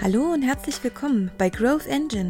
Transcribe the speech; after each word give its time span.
Hallo 0.00 0.32
und 0.32 0.42
herzlich 0.42 0.84
willkommen 0.84 1.28
bei 1.38 1.50
Growth 1.50 1.88
Engine. 1.88 2.28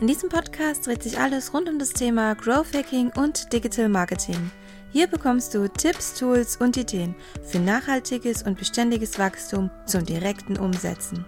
In 0.00 0.06
diesem 0.06 0.30
Podcast 0.30 0.86
dreht 0.86 1.02
sich 1.02 1.18
alles 1.18 1.52
rund 1.52 1.68
um 1.68 1.78
das 1.78 1.90
Thema 1.90 2.34
Growth 2.34 2.74
Hacking 2.74 3.12
und 3.14 3.52
Digital 3.52 3.90
Marketing. 3.90 4.50
Hier 4.90 5.06
bekommst 5.06 5.52
du 5.52 5.68
Tipps, 5.68 6.14
Tools 6.14 6.56
und 6.56 6.78
Ideen 6.78 7.14
für 7.44 7.58
nachhaltiges 7.58 8.42
und 8.42 8.58
beständiges 8.58 9.18
Wachstum 9.18 9.70
zum 9.84 10.06
direkten 10.06 10.56
Umsetzen. 10.56 11.26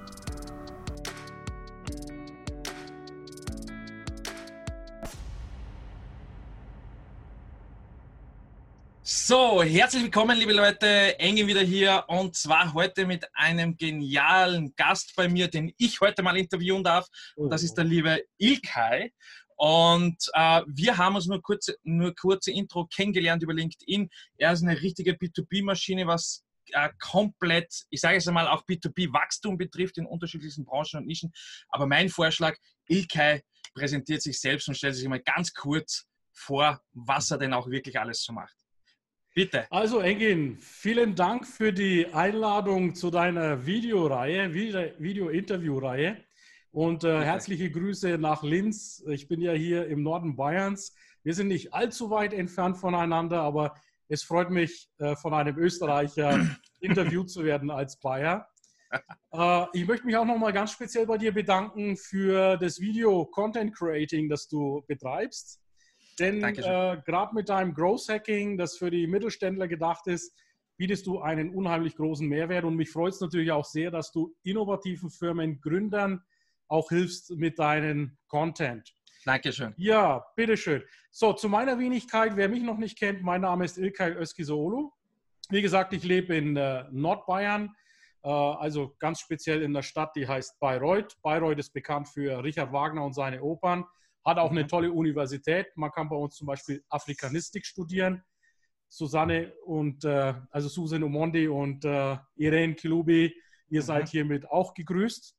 So, 9.33 9.63
herzlich 9.63 10.03
willkommen, 10.03 10.39
liebe 10.39 10.53
Leute. 10.53 11.19
Engin 11.19 11.47
wieder 11.47 11.63
hier 11.63 12.05
und 12.09 12.37
zwar 12.37 12.75
heute 12.75 13.07
mit 13.07 13.27
einem 13.33 13.79
genialen 13.79 14.77
Gast 14.77 15.15
bei 15.17 15.27
mir, 15.27 15.49
den 15.49 15.73
ich 15.79 16.03
heute 16.03 16.23
mal 16.23 16.37
interviewen 16.37 16.85
darf. 16.85 17.09
Und 17.35 17.49
das 17.49 17.63
ist 17.63 17.73
der 17.73 17.85
liebe 17.85 18.23
Ilkay. 18.37 19.11
Und 19.57 20.19
äh, 20.35 20.61
wir 20.67 20.99
haben 20.99 21.15
uns 21.15 21.29
nur 21.29 21.41
kurze, 21.41 21.79
nur 21.83 22.15
kurze 22.15 22.51
Intro 22.51 22.85
kennengelernt 22.85 23.43
über 23.43 23.55
LinkedIn. 23.55 24.11
Er 24.37 24.53
ist 24.53 24.65
eine 24.65 24.79
richtige 24.83 25.13
B2B-Maschine, 25.13 26.07
was 26.07 26.45
äh, 26.73 26.91
komplett, 27.01 27.73
ich 27.89 28.03
sage 28.03 28.19
es 28.19 28.29
einmal, 28.29 28.49
auch 28.49 28.67
B2B-Wachstum 28.67 29.57
betrifft 29.57 29.97
in 29.97 30.05
unterschiedlichsten 30.05 30.67
Branchen 30.67 30.99
und 30.99 31.07
Nischen. 31.07 31.33
Aber 31.71 31.87
mein 31.87 32.11
Vorschlag, 32.11 32.55
Ilkay 32.87 33.41
präsentiert 33.73 34.21
sich 34.21 34.39
selbst 34.39 34.69
und 34.69 34.75
stellt 34.75 34.95
sich 34.95 35.09
mal 35.09 35.23
ganz 35.23 35.55
kurz 35.55 36.05
vor, 36.35 36.83
was 36.93 37.31
er 37.31 37.39
denn 37.39 37.55
auch 37.55 37.71
wirklich 37.71 37.99
alles 37.99 38.23
so 38.23 38.35
macht. 38.35 38.62
Bitte. 39.35 39.67
Also 39.71 40.01
Engin, 40.01 40.59
vielen 40.59 41.15
Dank 41.15 41.47
für 41.47 41.73
die 41.73 42.07
Einladung 42.13 42.95
zu 42.95 43.11
deiner 43.11 43.65
Videoreihe, 43.65 44.53
Video-Interview-Reihe. 44.53 46.19
Und 46.71 47.05
äh, 47.05 47.25
herzliche 47.25 47.71
Grüße 47.71 48.19
nach 48.19 48.43
Linz. 48.43 49.03
Ich 49.09 49.29
bin 49.29 49.41
ja 49.41 49.53
hier 49.53 49.87
im 49.87 50.03
Norden 50.03 50.37
Bayerns. 50.37 50.95
Wir 51.23 51.33
sind 51.33 51.49
nicht 51.49 51.73
allzu 51.73 52.11
weit 52.11 52.35
entfernt 52.35 52.77
voneinander, 52.77 53.41
aber 53.41 53.75
es 54.09 54.23
freut 54.23 54.51
mich, 54.51 54.91
äh, 54.99 55.17
von 55.17 55.33
einem 55.33 55.57
Österreicher 55.57 56.47
interviewt 56.81 57.31
zu 57.31 57.43
werden 57.43 57.71
als 57.71 57.99
Bayer. 58.01 58.47
Äh, 59.33 59.65
ich 59.73 59.87
möchte 59.87 60.05
mich 60.05 60.17
auch 60.17 60.27
nochmal 60.27 60.53
ganz 60.53 60.73
speziell 60.73 61.07
bei 61.07 61.17
dir 61.17 61.33
bedanken 61.33 61.97
für 61.97 62.59
das 62.59 62.81
Video-Content-Creating, 62.81 64.29
das 64.29 64.47
du 64.47 64.85
betreibst. 64.87 65.62
Denn 66.23 66.43
äh, 66.45 67.03
gerade 67.05 67.35
mit 67.35 67.49
deinem 67.49 67.75
Growth 67.75 68.09
Hacking, 68.09 68.57
das 68.57 68.77
für 68.77 68.91
die 68.91 69.09
Mittelständler 69.09 69.67
gedacht 69.67 70.07
ist, 70.07 70.33
bietest 70.77 71.07
du 71.07 71.21
einen 71.21 71.51
unheimlich 71.55 71.97
großen 71.97 72.29
Mehrwert. 72.29 72.65
Und 72.65 72.77
mich 72.77 72.91
freut 72.91 73.13
es 73.13 73.21
natürlich 73.21 73.51
auch 73.51 73.65
sehr, 73.65 73.91
dass 73.91 74.13
du 74.13 74.33
innovativen 74.45 75.11
Firmen, 75.11 75.61
Gründern 75.61 76.23
auch 76.69 76.89
hilfst 76.91 77.31
mit 77.33 77.59
deinem 77.59 78.17
Content. 78.29 78.95
Dankeschön. 79.25 79.75
Ja, 79.77 80.25
bitteschön. 80.37 80.83
So, 81.11 81.33
zu 81.33 81.49
meiner 81.49 81.79
Wenigkeit, 81.79 82.37
wer 82.37 82.49
mich 82.49 82.63
noch 82.63 82.79
nicht 82.79 82.99
kennt, 82.99 83.23
mein 83.23 83.41
Name 83.41 83.65
ist 83.65 83.79
Ilkay 83.79 84.13
Özkisoğlu. 84.17 84.91
Wie 85.51 85.63
gesagt, 85.63 85.93
ich 85.93 86.05
lebe 86.05 86.37
in 86.37 86.57
äh, 86.57 86.85
Nordbayern, 86.91 87.75
äh, 88.23 88.29
also 88.29 88.95
ganz 88.99 89.21
speziell 89.21 89.63
in 89.63 89.75
der 89.75 89.83
Stadt, 89.83 90.15
die 90.17 90.27
heißt 90.27 90.59
Bayreuth. 90.61 91.17
Bayreuth 91.23 91.59
ist 91.59 91.73
bekannt 91.73 92.09
für 92.09 92.43
Richard 92.43 92.73
Wagner 92.73 93.05
und 93.05 93.13
seine 93.13 93.43
Opern. 93.43 93.85
Hat 94.25 94.39
auch 94.39 94.51
eine 94.51 94.65
mhm. 94.65 94.69
tolle 94.69 94.93
Universität. 94.93 95.67
Man 95.77 95.91
kann 95.91 96.09
bei 96.09 96.17
uns 96.17 96.37
zum 96.37 96.47
Beispiel 96.47 96.83
Afrikanistik 96.89 97.67
studieren. 97.67 98.23
Susanne 98.89 99.53
und 99.65 100.05
äh, 100.05 100.35
also 100.51 100.69
Susan 100.69 101.03
Omondi 101.03 101.49
und 101.49 101.85
äh, 101.85 102.19
Irene 102.37 102.75
Kilubi, 102.75 103.35
ihr 103.69 103.81
mhm. 103.81 103.87
seid 103.87 104.09
hiermit 104.11 104.51
auch 104.51 104.75
gegrüßt. 104.75 105.35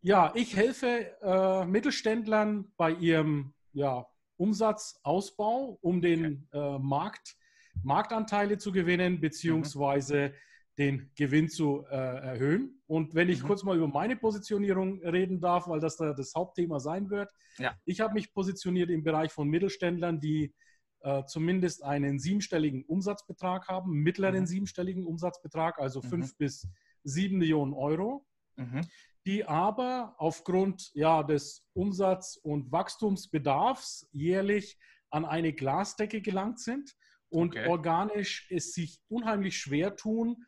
Ja, 0.00 0.32
ich 0.34 0.56
helfe 0.56 1.14
äh, 1.20 1.66
Mittelständlern 1.66 2.72
bei 2.76 2.92
ihrem 2.92 3.52
ja, 3.72 4.06
Umsatzausbau, 4.38 5.78
um 5.82 6.00
den 6.00 6.48
äh, 6.52 6.78
Markt, 6.78 7.36
Marktanteile 7.82 8.56
zu 8.56 8.72
gewinnen, 8.72 9.20
beziehungsweise 9.20 10.28
mhm 10.28 10.34
den 10.78 11.10
Gewinn 11.16 11.48
zu 11.48 11.84
äh, 11.90 11.94
erhöhen. 11.94 12.80
Und 12.86 13.14
wenn 13.14 13.28
ich 13.28 13.42
mhm. 13.42 13.48
kurz 13.48 13.64
mal 13.64 13.76
über 13.76 13.88
meine 13.88 14.16
Positionierung 14.16 15.02
reden 15.02 15.40
darf, 15.40 15.66
weil 15.66 15.80
das 15.80 15.96
da 15.96 16.12
das 16.14 16.34
Hauptthema 16.34 16.78
sein 16.78 17.10
wird. 17.10 17.30
Ja. 17.58 17.76
Ich 17.84 18.00
habe 18.00 18.14
mich 18.14 18.32
positioniert 18.32 18.88
im 18.88 19.02
Bereich 19.02 19.32
von 19.32 19.48
Mittelständlern, 19.48 20.20
die 20.20 20.54
äh, 21.00 21.24
zumindest 21.26 21.82
einen 21.82 22.18
siebenstelligen 22.20 22.84
Umsatzbetrag 22.84 23.66
haben, 23.68 23.92
mittleren 23.92 24.40
mhm. 24.40 24.46
siebenstelligen 24.46 25.04
Umsatzbetrag, 25.04 25.78
also 25.78 26.00
mhm. 26.00 26.08
fünf 26.08 26.36
bis 26.36 26.68
sieben 27.02 27.38
Millionen 27.38 27.72
Euro, 27.72 28.24
mhm. 28.56 28.82
die 29.26 29.44
aber 29.44 30.14
aufgrund 30.18 30.90
ja, 30.94 31.24
des 31.24 31.64
Umsatz- 31.72 32.36
und 32.36 32.70
Wachstumsbedarfs 32.70 34.08
jährlich 34.12 34.78
an 35.10 35.24
eine 35.24 35.52
Glasdecke 35.52 36.20
gelangt 36.20 36.60
sind 36.60 36.94
und 37.30 37.56
okay. 37.56 37.68
organisch 37.68 38.46
es 38.50 38.72
sich 38.72 39.00
unheimlich 39.08 39.58
schwer 39.58 39.96
tun, 39.96 40.44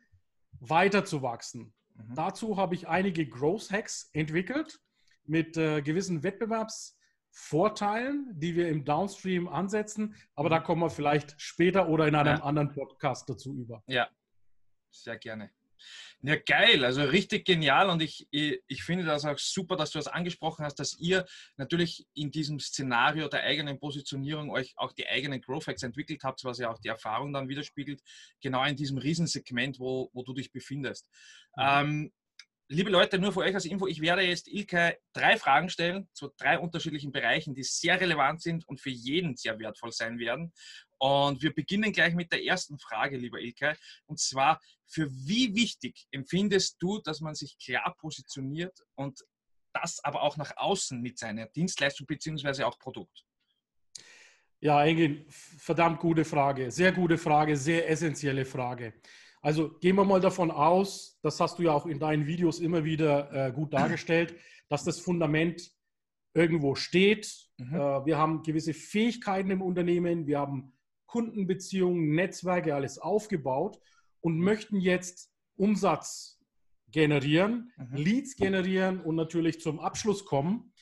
weiter 0.61 1.03
zu 1.03 1.21
wachsen. 1.21 1.73
Mhm. 1.95 2.15
Dazu 2.15 2.55
habe 2.55 2.75
ich 2.75 2.87
einige 2.87 3.27
Growth 3.27 3.69
Hacks 3.71 4.09
entwickelt 4.13 4.79
mit 5.25 5.57
äh, 5.57 5.81
gewissen 5.81 6.23
Wettbewerbsvorteilen, 6.23 8.31
die 8.33 8.55
wir 8.55 8.69
im 8.69 8.85
Downstream 8.85 9.49
ansetzen. 9.49 10.15
Aber 10.35 10.49
mhm. 10.49 10.51
da 10.51 10.59
kommen 10.59 10.81
wir 10.81 10.89
vielleicht 10.89 11.39
später 11.41 11.89
oder 11.89 12.07
in 12.07 12.15
einem 12.15 12.37
ja. 12.37 12.43
anderen 12.43 12.71
Podcast 12.71 13.29
dazu 13.29 13.53
über. 13.55 13.83
Ja, 13.87 14.07
sehr 14.91 15.17
gerne. 15.17 15.51
Ja, 16.23 16.35
geil, 16.35 16.85
also 16.85 17.01
richtig 17.01 17.45
genial 17.45 17.89
und 17.89 18.01
ich, 18.01 18.27
ich, 18.29 18.61
ich, 18.67 18.83
finde 18.83 19.05
das 19.05 19.25
auch 19.25 19.39
super, 19.39 19.75
dass 19.75 19.91
du 19.91 19.97
das 19.97 20.07
angesprochen 20.07 20.63
hast, 20.63 20.75
dass 20.75 20.97
ihr 20.99 21.25
natürlich 21.57 22.05
in 22.13 22.29
diesem 22.29 22.59
Szenario 22.59 23.27
der 23.27 23.41
eigenen 23.41 23.79
Positionierung 23.79 24.51
euch 24.51 24.73
auch 24.75 24.91
die 24.91 25.07
eigenen 25.07 25.41
Growth 25.41 25.67
Hacks 25.67 25.83
entwickelt 25.83 26.23
habt, 26.23 26.43
was 26.43 26.59
ja 26.59 26.69
auch 26.69 26.79
die 26.79 26.89
Erfahrung 26.89 27.33
dann 27.33 27.49
widerspiegelt, 27.49 28.01
genau 28.39 28.63
in 28.65 28.75
diesem 28.75 28.99
Riesensegment, 28.99 29.79
wo, 29.79 30.11
wo 30.13 30.23
du 30.23 30.33
dich 30.33 30.51
befindest. 30.51 31.09
Mhm. 31.55 31.63
Ähm, 31.63 32.11
liebe 32.71 32.89
Leute, 32.89 33.19
nur 33.19 33.33
für 33.33 33.41
euch 33.41 33.53
als 33.53 33.65
Info, 33.65 33.85
ich 33.85 33.99
werde 33.99 34.21
jetzt 34.21 34.47
Ilke 34.47 34.97
drei 35.13 35.37
Fragen 35.37 35.69
stellen 35.69 36.07
zu 36.13 36.29
drei 36.37 36.57
unterschiedlichen 36.57 37.11
Bereichen, 37.11 37.53
die 37.53 37.63
sehr 37.63 37.99
relevant 37.99 38.41
sind 38.41 38.67
und 38.67 38.79
für 38.79 38.89
jeden 38.89 39.35
sehr 39.35 39.59
wertvoll 39.59 39.91
sein 39.91 40.19
werden. 40.19 40.53
Und 41.01 41.41
wir 41.41 41.51
beginnen 41.51 41.91
gleich 41.91 42.13
mit 42.13 42.31
der 42.31 42.43
ersten 42.45 42.77
Frage, 42.77 43.17
lieber 43.17 43.39
Ilke. 43.39 43.75
Und 44.05 44.19
zwar, 44.19 44.61
für 44.85 45.09
wie 45.11 45.55
wichtig 45.55 46.05
empfindest 46.11 46.77
du, 46.79 46.99
dass 46.99 47.21
man 47.21 47.33
sich 47.33 47.57
klar 47.57 47.95
positioniert 47.97 48.77
und 48.93 49.19
das 49.73 49.99
aber 50.03 50.21
auch 50.21 50.37
nach 50.37 50.51
außen 50.55 51.01
mit 51.01 51.17
seiner 51.17 51.47
Dienstleistung 51.47 52.05
bzw. 52.05 52.65
auch 52.65 52.77
Produkt? 52.77 53.25
Ja, 54.59 54.85
Engin, 54.85 55.25
verdammt 55.27 55.99
gute 55.99 56.23
Frage. 56.23 56.69
Sehr 56.69 56.91
gute 56.91 57.17
Frage, 57.17 57.57
sehr 57.57 57.89
essentielle 57.89 58.45
Frage. 58.45 58.93
Also 59.41 59.71
gehen 59.79 59.95
wir 59.95 60.05
mal 60.05 60.21
davon 60.21 60.51
aus, 60.51 61.17
das 61.23 61.39
hast 61.39 61.57
du 61.57 61.63
ja 61.63 61.71
auch 61.71 61.87
in 61.87 61.97
deinen 61.97 62.27
Videos 62.27 62.59
immer 62.59 62.83
wieder 62.83 63.47
äh, 63.47 63.51
gut 63.51 63.73
dargestellt, 63.73 64.35
dass 64.69 64.83
das 64.83 64.99
Fundament 64.99 65.71
irgendwo 66.35 66.75
steht. 66.75 67.49
Mhm. 67.57 67.73
Äh, 67.73 68.05
wir 68.05 68.19
haben 68.19 68.43
gewisse 68.43 68.75
Fähigkeiten 68.75 69.49
im 69.49 69.63
Unternehmen, 69.63 70.27
wir 70.27 70.37
haben 70.37 70.73
Kundenbeziehungen, 71.11 72.15
Netzwerke, 72.15 72.73
alles 72.73 72.97
aufgebaut 72.97 73.79
und 74.21 74.37
mhm. 74.37 74.45
möchten 74.45 74.77
jetzt 74.79 75.29
Umsatz 75.57 76.39
generieren, 76.89 77.73
mhm. 77.77 77.97
Leads 77.97 78.37
generieren 78.37 79.01
und 79.01 79.15
natürlich 79.15 79.59
zum 79.59 79.81
Abschluss 79.81 80.25
kommen. 80.25 80.73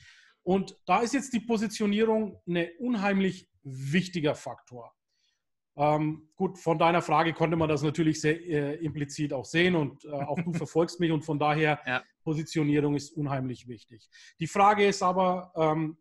Und 0.43 0.77
da 0.85 0.99
ist 0.99 1.15
jetzt 1.15 1.33
die 1.33 1.39
Positionierung 1.39 2.39
ein 2.47 2.67
unheimlich 2.79 3.49
wichtiger 3.63 4.35
Faktor. 4.35 4.93
Ähm, 5.75 6.29
gut, 6.35 6.59
von 6.59 6.77
deiner 6.77 7.01
Frage 7.01 7.33
konnte 7.33 7.57
man 7.57 7.69
das 7.69 7.81
natürlich 7.81 8.21
sehr 8.21 8.39
äh, 8.39 8.75
implizit 8.83 9.33
auch 9.33 9.45
sehen 9.45 9.75
und 9.75 10.05
äh, 10.05 10.09
auch 10.09 10.39
du 10.43 10.53
verfolgst 10.53 10.99
mich 10.99 11.11
und 11.11 11.23
von 11.23 11.39
daher 11.39 11.79
ja. 11.87 12.03
Positionierung 12.23 12.95
ist 12.95 13.11
unheimlich 13.11 13.67
wichtig. 13.67 14.09
Die 14.39 14.47
Frage 14.47 14.85
ist 14.85 15.01
aber, 15.01 15.51
ähm, 15.55 15.97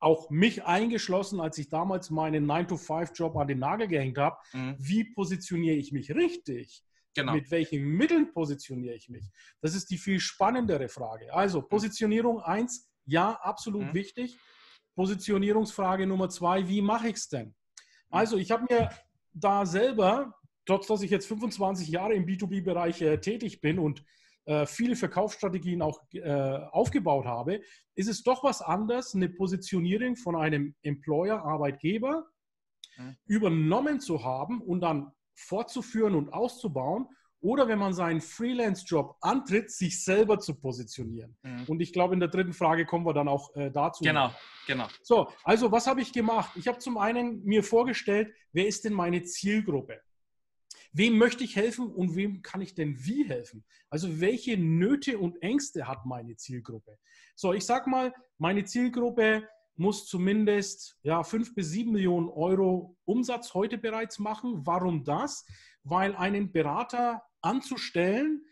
auch 0.00 0.30
mich 0.30 0.64
eingeschlossen, 0.64 1.40
als 1.40 1.58
ich 1.58 1.68
damals 1.68 2.10
meinen 2.10 2.46
9-to-5-Job 2.46 3.36
an 3.36 3.48
den 3.48 3.58
Nagel 3.58 3.88
gehängt 3.88 4.18
habe, 4.18 4.36
mhm. 4.52 4.76
wie 4.78 5.04
positioniere 5.04 5.76
ich 5.76 5.92
mich 5.92 6.14
richtig? 6.14 6.84
Genau. 7.14 7.34
Mit 7.34 7.50
welchen 7.50 7.84
Mitteln 7.84 8.32
positioniere 8.32 8.94
ich 8.94 9.08
mich? 9.08 9.28
Das 9.60 9.74
ist 9.74 9.90
die 9.90 9.98
viel 9.98 10.20
spannendere 10.20 10.88
Frage. 10.88 11.32
Also 11.34 11.60
mhm. 11.60 11.68
Positionierung 11.68 12.40
1, 12.40 12.88
ja, 13.06 13.32
absolut 13.32 13.86
mhm. 13.86 13.94
wichtig. 13.94 14.38
Positionierungsfrage 14.94 16.06
Nummer 16.06 16.28
2, 16.28 16.68
wie 16.68 16.80
mache 16.80 17.08
ich 17.08 17.16
es 17.16 17.28
denn? 17.28 17.48
Mhm. 17.48 17.54
Also 18.10 18.36
ich 18.36 18.50
habe 18.50 18.66
mir 18.68 18.90
da 19.32 19.66
selber, 19.66 20.34
trotz 20.64 20.86
dass 20.86 21.02
ich 21.02 21.10
jetzt 21.10 21.26
25 21.26 21.88
Jahre 21.88 22.14
im 22.14 22.24
B2B-Bereich 22.24 23.02
äh, 23.02 23.18
tätig 23.18 23.60
bin 23.60 23.78
und 23.78 24.04
äh, 24.48 24.64
viele 24.64 24.96
Verkaufsstrategien 24.96 25.82
auch 25.82 26.00
äh, 26.12 26.30
aufgebaut 26.70 27.26
habe, 27.26 27.60
ist 27.94 28.08
es 28.08 28.22
doch 28.22 28.42
was 28.42 28.62
anderes, 28.62 29.14
eine 29.14 29.28
Positionierung 29.28 30.16
von 30.16 30.36
einem 30.36 30.74
Employer, 30.80 31.44
Arbeitgeber 31.44 32.24
mhm. 32.96 33.16
übernommen 33.26 34.00
zu 34.00 34.24
haben 34.24 34.62
und 34.62 34.80
dann 34.80 35.12
fortzuführen 35.34 36.14
und 36.14 36.32
auszubauen 36.32 37.08
oder 37.40 37.68
wenn 37.68 37.78
man 37.78 37.92
seinen 37.92 38.22
Freelance-Job 38.22 39.16
antritt, 39.20 39.70
sich 39.70 40.02
selber 40.02 40.38
zu 40.38 40.58
positionieren. 40.58 41.36
Mhm. 41.42 41.64
Und 41.66 41.80
ich 41.80 41.92
glaube, 41.92 42.14
in 42.14 42.20
der 42.20 42.30
dritten 42.30 42.54
Frage 42.54 42.86
kommen 42.86 43.04
wir 43.04 43.12
dann 43.12 43.28
auch 43.28 43.54
äh, 43.54 43.70
dazu. 43.70 44.02
Genau, 44.02 44.32
genau. 44.66 44.88
So, 45.02 45.28
also 45.44 45.70
was 45.70 45.86
habe 45.86 46.00
ich 46.00 46.10
gemacht? 46.14 46.52
Ich 46.56 46.66
habe 46.66 46.78
zum 46.78 46.96
einen 46.96 47.44
mir 47.44 47.62
vorgestellt, 47.62 48.32
wer 48.52 48.66
ist 48.66 48.86
denn 48.86 48.94
meine 48.94 49.22
Zielgruppe? 49.24 50.00
Wem 50.92 51.18
möchte 51.18 51.44
ich 51.44 51.56
helfen 51.56 51.86
und 51.92 52.16
wem 52.16 52.42
kann 52.42 52.60
ich 52.60 52.74
denn 52.74 53.04
wie 53.04 53.28
helfen? 53.28 53.64
Also 53.90 54.20
welche 54.20 54.56
Nöte 54.56 55.18
und 55.18 55.42
Ängste 55.42 55.86
hat 55.86 56.06
meine 56.06 56.36
Zielgruppe? 56.36 56.98
So, 57.34 57.52
ich 57.52 57.64
sage 57.64 57.90
mal, 57.90 58.12
meine 58.38 58.64
Zielgruppe 58.64 59.48
muss 59.76 60.06
zumindest 60.06 60.98
ja, 61.02 61.22
fünf 61.22 61.54
bis 61.54 61.70
sieben 61.70 61.92
Millionen 61.92 62.28
Euro 62.28 62.96
Umsatz 63.04 63.54
heute 63.54 63.78
bereits 63.78 64.18
machen. 64.18 64.66
Warum 64.66 65.04
das? 65.04 65.46
Weil 65.84 66.16
einen 66.16 66.50
Berater 66.52 67.22
anzustellen, 67.40 68.44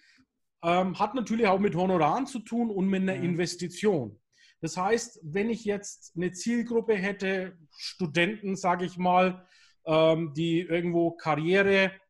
ähm, 0.62 0.98
hat 0.98 1.14
natürlich 1.14 1.46
auch 1.46 1.58
mit 1.58 1.74
Honoraren 1.74 2.26
zu 2.26 2.38
tun 2.38 2.70
und 2.70 2.86
mit 2.86 3.02
einer 3.02 3.16
mhm. 3.16 3.24
Investition. 3.24 4.20
Das 4.60 4.76
heißt, 4.76 5.20
wenn 5.22 5.50
ich 5.50 5.64
jetzt 5.64 6.12
eine 6.16 6.32
Zielgruppe 6.32 6.94
hätte, 6.94 7.58
Studenten, 7.76 8.56
sage 8.56 8.84
ich 8.84 8.96
mal, 8.96 9.46
ähm, 9.84 10.32
die 10.34 10.60
irgendwo 10.60 11.12
Karriereberatung 11.12 12.05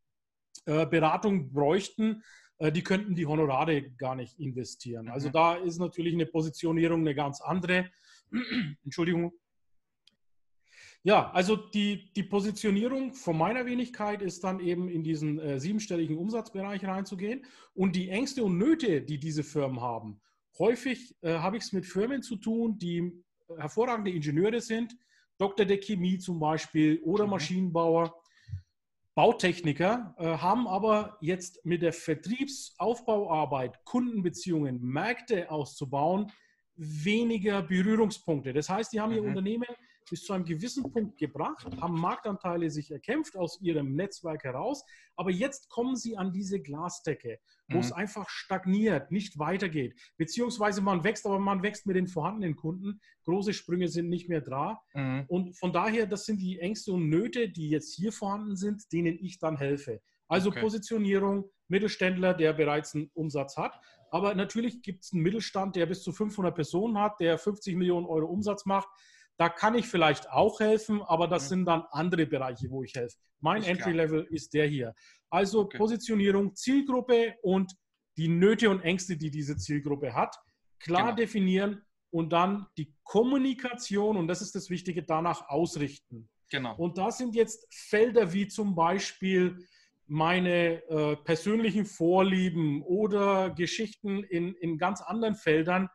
äh, 0.67 0.87
bräuchten, 0.87 2.23
äh, 2.59 2.73
die 2.73 2.83
könnten 2.83 3.15
die 3.15 3.27
Honorare 3.27 3.91
gar 3.93 4.15
nicht 4.15 4.39
investieren. 4.39 5.09
Also 5.09 5.29
mhm. 5.29 5.33
da 5.33 5.55
ist 5.57 5.79
natürlich 5.79 6.15
eine 6.15 6.27
Positionierung 6.27 7.01
eine 7.01 7.15
ganz 7.15 7.41
andere. 7.41 7.91
Entschuldigung. 8.85 9.33
Ja, 11.03 11.31
also 11.31 11.55
die, 11.55 12.13
die 12.15 12.25
Positionierung 12.25 13.15
von 13.15 13.39
meiner 13.39 13.65
Wenigkeit 13.65 14.23
ist 14.23 14.43
dann 14.43 14.59
eben 14.59 14.89
in 14.89 15.05
diesen 15.05 15.39
äh, 15.39 15.61
siebenstelligen 15.61 16.19
Umsatzbereich 16.19 16.85
reinzugehen. 16.85 17.45
Und 17.75 17.95
die 17.95 18.09
Ängste 18.09 18.43
und 18.43 18.59
Nöte, 18.59 19.03
die 19.03 19.19
diese 19.19 19.45
Firmen 19.45 19.81
haben, 19.81 20.21
häufig 20.59 21.15
äh, 21.23 21.35
habe 21.35 21.59
ich 21.59 21.65
es 21.65 21.73
mit 21.73 21.87
Firmen 21.87 22.23
zu 22.23 22.37
tun, 22.37 22.79
die 22.79 23.13
hervorragende 23.57 24.11
Ingenieure 24.11 24.61
sind, 24.61 24.97
Doktor 25.39 25.65
der 25.65 25.79
Chemie 25.79 26.19
zum 26.19 26.41
Beispiel 26.41 27.01
oder 27.05 27.25
mhm. 27.25 27.31
Maschinenbauer, 27.31 28.13
Bautechniker, 29.17 30.15
äh, 30.19 30.25
haben 30.25 30.69
aber 30.69 31.17
jetzt 31.23 31.65
mit 31.65 31.81
der 31.81 31.95
Vertriebsaufbauarbeit, 31.95 33.83
Kundenbeziehungen, 33.85 34.79
Märkte 34.83 35.51
auszubauen, 35.51 36.31
weniger 36.77 37.63
Berührungspunkte. 37.63 38.53
Das 38.53 38.69
heißt, 38.69 38.93
die 38.93 39.01
haben 39.01 39.13
mhm. 39.13 39.17
ihr 39.17 39.25
Unternehmen 39.25 39.69
bis 40.11 40.25
zu 40.25 40.33
einem 40.33 40.45
gewissen 40.45 40.91
Punkt 40.91 41.19
gebracht, 41.19 41.67
haben 41.81 42.01
Marktanteile 42.01 42.71
sich 42.71 42.91
erkämpft 42.91 43.37
aus 43.37 43.61
ihrem 43.61 43.95
Netzwerk 43.95 44.45
heraus, 44.45 44.85
aber 45.17 45.31
jetzt 45.31 45.69
kommen 45.69 45.97
sie 45.97 46.17
an 46.17 46.33
diese 46.33 46.61
Glasdecke, 46.61 47.39
wo 47.69 47.77
mhm. 47.77 47.81
es 47.81 47.93
einfach 47.93 48.29
stagniert, 48.29 49.11
nicht 49.11 49.39
weitergeht, 49.39 49.95
beziehungsweise 50.17 50.81
man 50.81 51.05
wächst, 51.05 51.27
aber 51.27 51.39
man 51.39 51.63
wächst 51.63 51.87
mit 51.87 51.97
den 51.97 52.07
vorhandenen 52.07 52.57
Kunden, 52.57 53.01
große 53.25 53.53
Sprünge 53.53 53.89
sind 53.89 54.09
nicht 54.09 54.29
mehr 54.29 54.41
da 54.41 54.81
mhm. 54.95 55.25
und 55.29 55.59
von 55.59 55.73
daher, 55.73 56.07
das 56.07 56.25
sind 56.25 56.41
die 56.41 56.61
Ängste 56.61 56.93
und 56.93 57.09
Nöte, 57.09 57.49
die 57.49 57.71
jetzt 57.71 57.95
hier 57.95 58.13
vorhanden 58.13 58.57
sind, 58.57 58.93
denen 58.93 59.19
ich 59.21 59.39
dann 59.39 59.57
helfe. 59.57 60.01
Also 60.29 60.51
okay. 60.51 60.61
Positionierung, 60.61 61.51
Mittelständler, 61.69 62.35
der 62.35 62.53
bereits 62.53 62.95
einen 62.95 63.11
Umsatz 63.15 63.57
hat. 63.57 63.79
Aber 64.11 64.35
natürlich 64.35 64.83
gibt 64.83 65.05
es 65.05 65.13
einen 65.13 65.23
Mittelstand, 65.23 65.77
der 65.77 65.87
bis 65.87 66.03
zu 66.03 66.13
500 66.13 66.55
Personen 66.55 66.99
hat, 66.99 67.21
der 67.21 67.39
50 67.39 67.77
Millionen 67.77 68.07
Euro 68.07 68.27
Umsatz 68.27 68.65
macht. 68.67 68.89
Da 69.39 69.49
kann 69.49 69.75
ich 69.75 69.87
vielleicht 69.87 70.31
auch 70.31 70.61
helfen, 70.61 71.03
aber 71.03 71.29
das 71.29 71.45
mhm. 71.45 71.49
sind 71.49 71.65
dann 71.67 71.85
andere 71.91 72.27
Bereiche, 72.27 72.71
wo 72.71 72.83
ich 72.83 72.95
helfe. 72.95 73.17
Mein 73.41 73.63
Entry-Level 73.63 74.27
ist 74.31 74.55
der 74.55 74.67
hier. 74.67 74.95
Also 75.31 75.63
okay. 75.63 75.79
Positionierung, 75.79 76.55
Zielgruppe 76.55 77.35
und 77.43 77.73
die 78.17 78.29
Nöte 78.29 78.71
und 78.71 78.81
Ängste, 78.81 79.17
die 79.17 79.31
diese 79.31 79.57
Zielgruppe 79.57 80.15
hat, 80.15 80.37
klar 80.79 81.07
genau. 81.07 81.17
definieren 81.17 81.83
und 82.11 82.33
dann 82.33 82.67
die 82.79 82.95
Kommunikation, 83.03 84.17
und 84.17 84.29
das 84.29 84.41
ist 84.41 84.55
das 84.55 84.71
Wichtige, 84.71 85.03
danach 85.03 85.49
ausrichten. 85.49 86.31
Genau. 86.51 86.77
Und 86.77 86.97
da 86.97 87.11
sind 87.11 87.35
jetzt 87.35 87.67
Felder 87.71 88.33
wie 88.33 88.49
zum 88.49 88.75
Beispiel 88.75 89.59
meine 90.07 90.83
äh, 90.89 91.17
persönlichen 91.17 91.85
Vorlieben 91.85 92.83
oder 92.83 93.51
Geschichten 93.51 94.23
in, 94.23 94.55
in 94.55 94.79
ganz 94.79 95.01
anderen 95.03 95.35
Feldern 95.35 95.89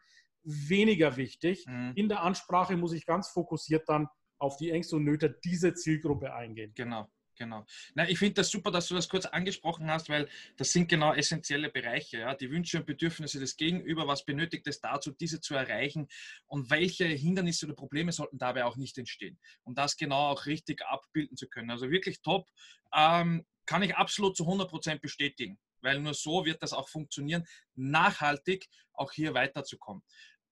weniger 0.44 1.18
wichtig. 1.18 1.66
Mhm. 1.68 1.94
In 1.96 2.10
der 2.10 2.22
Ansprache 2.22 2.78
muss 2.78 2.94
ich 2.94 3.06
ganz 3.06 3.30
fokussiert 3.30 3.88
dann 3.88 4.08
auf 4.38 4.58
die 4.58 4.72
Ängste 4.72 4.96
und 4.96 5.04
Nöte 5.04 5.40
dieser 5.44 5.76
Zielgruppe 5.76 6.34
eingehen. 6.34 6.74
Genau. 6.76 7.10
Genau. 7.38 7.66
Na, 7.96 8.08
ich 8.08 8.20
finde 8.20 8.36
das 8.36 8.52
super, 8.52 8.70
dass 8.70 8.88
du 8.88 8.94
das 8.94 9.10
kurz 9.10 9.26
angesprochen 9.26 9.90
hast, 9.90 10.10
weil 10.10 10.30
das 10.58 10.72
sind 10.72 10.88
genau 10.88 11.12
essentielle 11.14 11.72
Bereiche. 11.72 12.20
Ja? 12.20 12.36
Die 12.36 12.52
Wünsche 12.52 12.78
und 12.78 12.86
Bedürfnisse 12.86 13.40
des 13.40 13.58
Gegenüber, 13.58 14.08
was 14.08 14.26
benötigt 14.26 14.68
es 14.68 14.80
dazu, 14.80 15.12
diese 15.12 15.42
zu 15.42 15.56
erreichen 15.56 16.08
und 16.46 16.70
welche 16.70 17.06
Hindernisse 17.06 17.66
oder 17.66 17.74
Probleme 17.74 18.12
sollten 18.12 18.38
dabei 18.38 18.66
auch 18.66 18.76
nicht 18.76 18.96
entstehen. 19.00 19.40
Um 19.64 19.74
das 19.74 19.98
genau 19.98 20.30
auch 20.30 20.46
richtig 20.46 20.84
abbilden 20.86 21.36
zu 21.36 21.48
können. 21.48 21.72
Also 21.72 21.90
wirklich 21.90 22.22
top. 22.22 22.48
Ähm, 22.94 23.44
kann 23.66 23.82
ich 23.82 23.96
absolut 23.96 24.36
zu 24.36 24.44
100% 24.44 25.00
bestätigen, 25.00 25.58
weil 25.82 26.00
nur 26.00 26.14
so 26.14 26.46
wird 26.46 26.62
das 26.62 26.74
auch 26.74 26.90
funktionieren, 26.90 27.48
nachhaltig 27.74 28.68
auch 28.94 29.12
hier 29.14 29.34
weiterzukommen. 29.34 30.04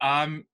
Ähm, 0.02 0.48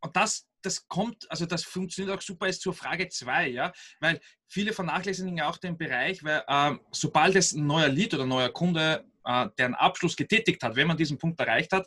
und 0.00 0.16
das, 0.16 0.46
das 0.62 0.86
kommt, 0.88 1.30
also 1.30 1.46
das 1.46 1.64
funktioniert 1.64 2.16
auch 2.16 2.22
super 2.22 2.46
ist 2.46 2.62
zur 2.62 2.74
Frage 2.74 3.08
2, 3.08 3.48
ja, 3.48 3.72
weil 4.00 4.20
viele 4.46 4.72
vernachlässigen 4.72 5.36
ja 5.36 5.48
auch 5.48 5.58
den 5.58 5.78
Bereich, 5.78 6.22
weil 6.24 6.42
ähm, 6.48 6.80
sobald 6.92 7.36
es 7.36 7.52
ein 7.52 7.66
neuer 7.66 7.88
Lead 7.88 8.14
oder 8.14 8.24
ein 8.24 8.28
neuer 8.28 8.50
Kunde 8.50 9.04
äh, 9.24 9.48
deren 9.58 9.74
Abschluss 9.74 10.16
getätigt 10.16 10.62
hat, 10.62 10.76
wenn 10.76 10.86
man 10.86 10.96
diesen 10.96 11.18
Punkt 11.18 11.40
erreicht 11.40 11.72
hat, 11.72 11.86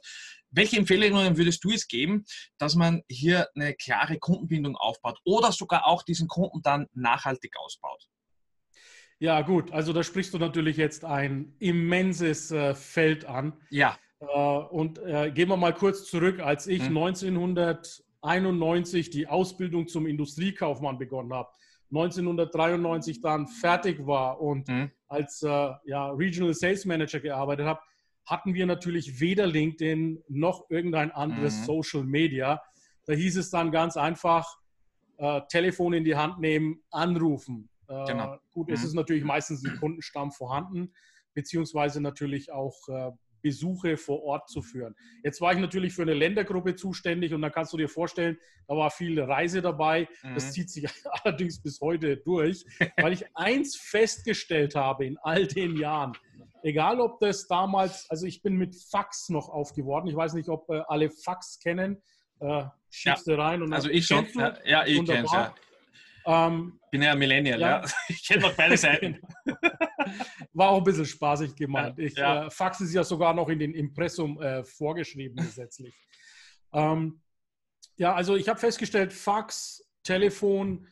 welche 0.50 0.78
Empfehlungen 0.78 1.38
würdest 1.38 1.64
du 1.64 1.72
es 1.72 1.88
geben, 1.88 2.26
dass 2.58 2.76
man 2.76 3.04
hier 3.10 3.48
eine 3.56 3.74
klare 3.76 4.18
Kundenbindung 4.18 4.76
aufbaut 4.76 5.20
oder 5.26 5.52
sogar 5.52 5.86
auch 5.86 6.04
diesen 6.04 6.28
Kunden 6.28 6.62
dann 6.62 6.88
nachhaltig 6.94 7.56
ausbaut? 7.58 8.08
Ja, 9.20 9.42
gut. 9.42 9.72
Also 9.72 9.94
da 9.94 10.04
sprichst 10.04 10.34
du 10.34 10.38
natürlich 10.38 10.78
jetzt 10.78 11.04
ein 11.04 11.56
immenses 11.60 12.52
äh, 12.52 12.76
Feld 12.76 13.26
an. 13.26 13.60
Ja. 13.70 13.98
Äh, 14.19 14.25
und 14.25 15.00
äh, 15.00 15.31
gehen 15.31 15.50
wir 15.50 15.58
mal 15.58 15.74
kurz 15.74 16.06
zurück, 16.06 16.40
als 16.40 16.68
ich 16.68 16.86
hm. 16.86 16.96
1991 16.98 19.10
die 19.10 19.28
Ausbildung 19.28 19.88
zum 19.88 20.06
Industriekaufmann 20.08 20.98
begonnen 20.98 21.34
habe, 21.34 21.50
1993 21.92 23.22
dann 23.22 23.48
fertig 23.48 24.06
war 24.06 24.42
und 24.42 24.68
hm. 24.68 24.92
als 25.07 25.42
äh, 25.44 25.69
ja, 25.86 26.09
Regional 26.12 26.54
Sales 26.54 26.86
Manager 26.86 27.19
gearbeitet 27.19 27.66
habe, 27.66 27.80
hatten 28.26 28.54
wir 28.54 28.66
natürlich 28.66 29.19
weder 29.21 29.47
LinkedIn 29.47 30.24
noch 30.28 30.69
irgendein 30.69 31.12
anderes 31.12 31.62
mhm. 31.62 31.64
Social 31.64 32.04
Media. 32.04 32.62
Da 33.06 33.14
hieß 33.14 33.38
es 33.38 33.50
dann 33.50 33.71
ganz 33.71 33.95
einfach, 33.95 34.57
äh, 35.16 35.40
Telefon 35.47 35.94
in 35.94 36.04
die 36.04 36.18
Hand 36.18 36.40
nehmen, 36.40 36.81
anrufen. 36.92 37.69
Genau. 37.88 38.33
Äh, 38.33 38.38
gut, 38.52 38.68
mhm. 38.68 38.74
es 38.74 38.83
ist 38.83 38.95
natürlich 38.95 39.24
meistens 39.24 39.66
ein 39.66 39.80
Kundenstamm 39.80 40.33
vorhanden, 40.33 40.94
beziehungsweise 41.33 42.02
natürlich 42.02 42.52
auch 42.52 42.76
Besuche 43.42 43.98
vor 43.98 44.24
Ort 44.24 44.50
zu 44.50 44.62
führen. 44.62 44.96
Jetzt 45.24 45.42
war 45.42 45.54
ich 45.54 45.60
natürlich 45.60 45.94
für 45.94 46.02
eine 46.02 46.14
Ländergruppe 46.14 46.76
zuständig 46.76 47.34
und 47.34 47.42
da 47.42 47.50
kannst 47.50 47.74
du 47.74 47.78
dir 47.78 47.90
vorstellen, 47.90 48.38
da 48.68 48.76
war 48.76 48.90
viel 48.92 49.20
Reise 49.22 49.62
dabei. 49.62 50.08
Mhm. 50.24 50.34
Das 50.36 50.52
zieht 50.52 50.70
sich 50.70 50.88
allerdings 51.24 51.62
bis 51.62 51.80
heute 51.82 52.18
durch, 52.18 52.66
weil 52.98 53.14
ich 53.14 53.26
eins 53.36 53.76
festgestellt 53.76 54.76
habe 54.76 55.06
in 55.06 55.18
all 55.20 55.48
den 55.48 55.78
Jahren. 55.78 56.14
Egal, 56.64 57.00
ob 57.00 57.20
das 57.20 57.48
damals, 57.48 58.10
also 58.10 58.26
ich 58.26 58.42
bin 58.42 58.56
mit 58.56 58.76
Fax 58.76 59.30
noch 59.30 59.50
aufgeworden. 59.50 60.10
Ich 60.10 60.16
weiß 60.16 60.34
nicht, 60.34 60.50
ob 60.50 60.70
äh, 60.70 60.82
alle 60.88 61.10
Fax 61.10 61.60
kennen. 61.60 62.02
Äh, 62.40 62.66
schiebst 62.90 63.28
ja. 63.28 63.36
du 63.36 63.42
rein 63.42 63.62
und 63.62 63.74
also 63.74 63.90
ich 63.90 64.06
schon. 64.06 64.28
Ja, 64.36 64.54
ja, 64.66 64.86
ich 64.86 65.04
kenne 65.06 65.26
es. 65.26 65.32
Ja. 65.32 65.56
Ähm, 66.28 66.80
Bin 66.92 67.02
ja 67.02 67.16
Millennial, 67.16 67.60
ja. 67.60 67.81
ja. 67.81 67.90
Ich 68.10 68.28
kenne 68.28 68.42
noch 68.42 68.54
beide 68.54 68.78
Seiten. 68.78 69.19
War 70.54 70.69
auch 70.69 70.80
ein 70.80 70.84
bisschen 70.84 71.06
spaßig 71.06 71.56
gemeint. 71.56 71.98
Ich, 72.00 72.18
ja. 72.18 72.46
Äh, 72.46 72.50
Fax 72.52 72.81
ist 72.81 72.94
ja 72.94 73.04
sogar 73.04 73.34
noch 73.34 73.48
in 73.48 73.60
den 73.60 73.74
Impressum 73.74 74.40
äh, 74.42 74.64
vorgeschrieben 74.64 75.38
gesetzlich. 75.38 75.96
ähm, 76.74 77.22
ja, 77.96 78.14
also 78.14 78.36
ich 78.36 78.48
habe 78.50 78.60
festgestellt, 78.60 79.14
Fax, 79.14 79.90
Telefon, 80.04 80.88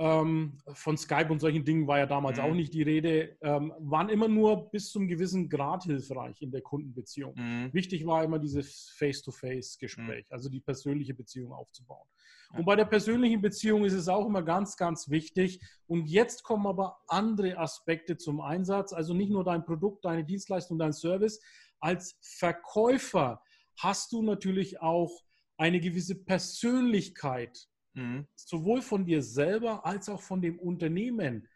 ähm, 0.00 0.56
von 0.72 0.96
Skype 0.96 1.28
und 1.28 1.40
solchen 1.40 1.62
Dingen 1.62 1.86
war 1.86 1.98
ja 1.98 2.06
damals 2.06 2.38
mhm. 2.38 2.44
auch 2.44 2.54
nicht 2.54 2.72
die 2.72 2.82
Rede, 2.82 3.36
ähm, 3.42 3.74
waren 3.78 4.08
immer 4.08 4.28
nur 4.28 4.70
bis 4.70 4.90
zum 4.90 5.06
gewissen 5.06 5.50
Grad 5.50 5.84
hilfreich 5.84 6.40
in 6.40 6.50
der 6.50 6.62
Kundenbeziehung. 6.62 7.34
Mhm. 7.36 7.68
Wichtig 7.74 8.06
war 8.06 8.24
immer 8.24 8.38
dieses 8.38 8.88
Face-to-Face-Gespräch, 8.96 10.24
mhm. 10.30 10.34
also 10.34 10.48
die 10.48 10.60
persönliche 10.60 11.12
Beziehung 11.12 11.52
aufzubauen. 11.52 12.08
Und 12.52 12.64
bei 12.64 12.74
der 12.74 12.86
persönlichen 12.86 13.40
Beziehung 13.40 13.84
ist 13.84 13.92
es 13.92 14.08
auch 14.08 14.26
immer 14.26 14.42
ganz, 14.42 14.76
ganz 14.76 15.08
wichtig. 15.08 15.60
Und 15.86 16.06
jetzt 16.06 16.42
kommen 16.42 16.66
aber 16.66 16.98
andere 17.06 17.56
Aspekte 17.58 18.16
zum 18.16 18.40
Einsatz. 18.40 18.92
Also 18.92 19.14
nicht 19.14 19.30
nur 19.30 19.44
dein 19.44 19.64
Produkt, 19.64 20.04
deine 20.04 20.24
Dienstleistung, 20.24 20.76
dein 20.76 20.92
Service. 20.92 21.40
Als 21.78 22.18
Verkäufer 22.20 23.40
hast 23.76 24.10
du 24.10 24.22
natürlich 24.22 24.80
auch 24.80 25.22
eine 25.58 25.78
gewisse 25.78 26.16
Persönlichkeit, 26.24 27.68
mhm. 27.94 28.26
sowohl 28.34 28.82
von 28.82 29.04
dir 29.04 29.22
selber 29.22 29.84
als 29.84 30.08
auch 30.08 30.20
von 30.20 30.40
dem 30.40 30.58
Unternehmen 30.58 31.48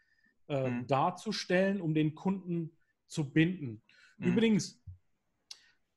äh, 0.47 0.69
mhm. 0.69 0.87
darzustellen, 0.87 1.81
um 1.81 1.93
den 1.93 2.15
Kunden 2.15 2.71
zu 3.07 3.31
binden. 3.31 3.81
Mhm. 4.17 4.27
Übrigens, 4.27 4.81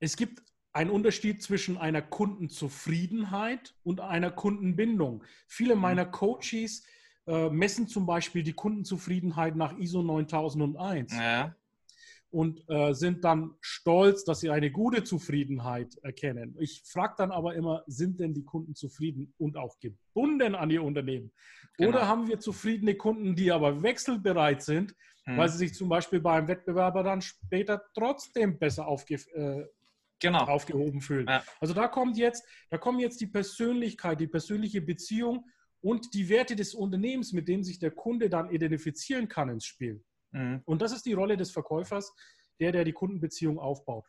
es 0.00 0.16
gibt 0.16 0.42
einen 0.72 0.90
Unterschied 0.90 1.42
zwischen 1.42 1.76
einer 1.76 2.02
Kundenzufriedenheit 2.02 3.74
und 3.82 4.00
einer 4.00 4.30
Kundenbindung. 4.30 5.24
Viele 5.46 5.74
mhm. 5.74 5.82
meiner 5.82 6.06
Coaches 6.06 6.84
äh, 7.26 7.50
messen 7.50 7.88
zum 7.88 8.06
Beispiel 8.06 8.42
die 8.42 8.52
Kundenzufriedenheit 8.52 9.56
nach 9.56 9.76
ISO 9.78 10.02
9001. 10.02 11.12
Ja 11.14 11.54
und 12.30 12.62
äh, 12.68 12.92
sind 12.92 13.24
dann 13.24 13.54
stolz, 13.60 14.24
dass 14.24 14.40
sie 14.40 14.50
eine 14.50 14.70
gute 14.70 15.02
Zufriedenheit 15.02 15.96
erkennen. 16.02 16.56
Ich 16.58 16.82
frage 16.84 17.14
dann 17.18 17.30
aber 17.30 17.54
immer, 17.54 17.84
sind 17.86 18.20
denn 18.20 18.34
die 18.34 18.44
Kunden 18.44 18.74
zufrieden 18.74 19.32
und 19.38 19.56
auch 19.56 19.78
gebunden 19.78 20.54
an 20.54 20.70
ihr 20.70 20.82
Unternehmen? 20.82 21.32
Genau. 21.76 21.90
Oder 21.90 22.06
haben 22.06 22.28
wir 22.28 22.38
zufriedene 22.38 22.96
Kunden, 22.96 23.34
die 23.34 23.50
aber 23.50 23.82
wechselbereit 23.82 24.62
sind, 24.62 24.94
hm. 25.24 25.38
weil 25.38 25.48
sie 25.48 25.58
sich 25.58 25.74
zum 25.74 25.88
Beispiel 25.88 26.20
beim 26.20 26.48
Wettbewerber 26.48 27.02
dann 27.02 27.22
später 27.22 27.82
trotzdem 27.94 28.58
besser 28.58 28.86
aufge 28.86 29.14
äh, 29.14 29.66
genau. 30.18 30.44
aufgehoben 30.44 31.00
fühlen? 31.00 31.26
Ja. 31.28 31.42
Also 31.60 31.72
da 31.72 31.88
kommt 31.88 32.18
jetzt, 32.18 32.44
da 32.68 32.76
kommen 32.76 33.00
jetzt 33.00 33.20
die 33.22 33.26
Persönlichkeit, 33.26 34.20
die 34.20 34.26
persönliche 34.26 34.82
Beziehung 34.82 35.46
und 35.80 36.12
die 36.12 36.28
Werte 36.28 36.56
des 36.56 36.74
Unternehmens, 36.74 37.32
mit 37.32 37.48
denen 37.48 37.64
sich 37.64 37.78
der 37.78 37.92
Kunde 37.92 38.28
dann 38.28 38.50
identifizieren 38.50 39.28
kann 39.28 39.48
ins 39.48 39.64
Spiel. 39.64 40.04
Mhm. 40.32 40.62
Und 40.64 40.82
das 40.82 40.92
ist 40.92 41.06
die 41.06 41.12
Rolle 41.12 41.36
des 41.36 41.50
Verkäufers, 41.50 42.12
der, 42.60 42.72
der 42.72 42.84
die 42.84 42.92
Kundenbeziehung 42.92 43.58
aufbaut. 43.58 44.04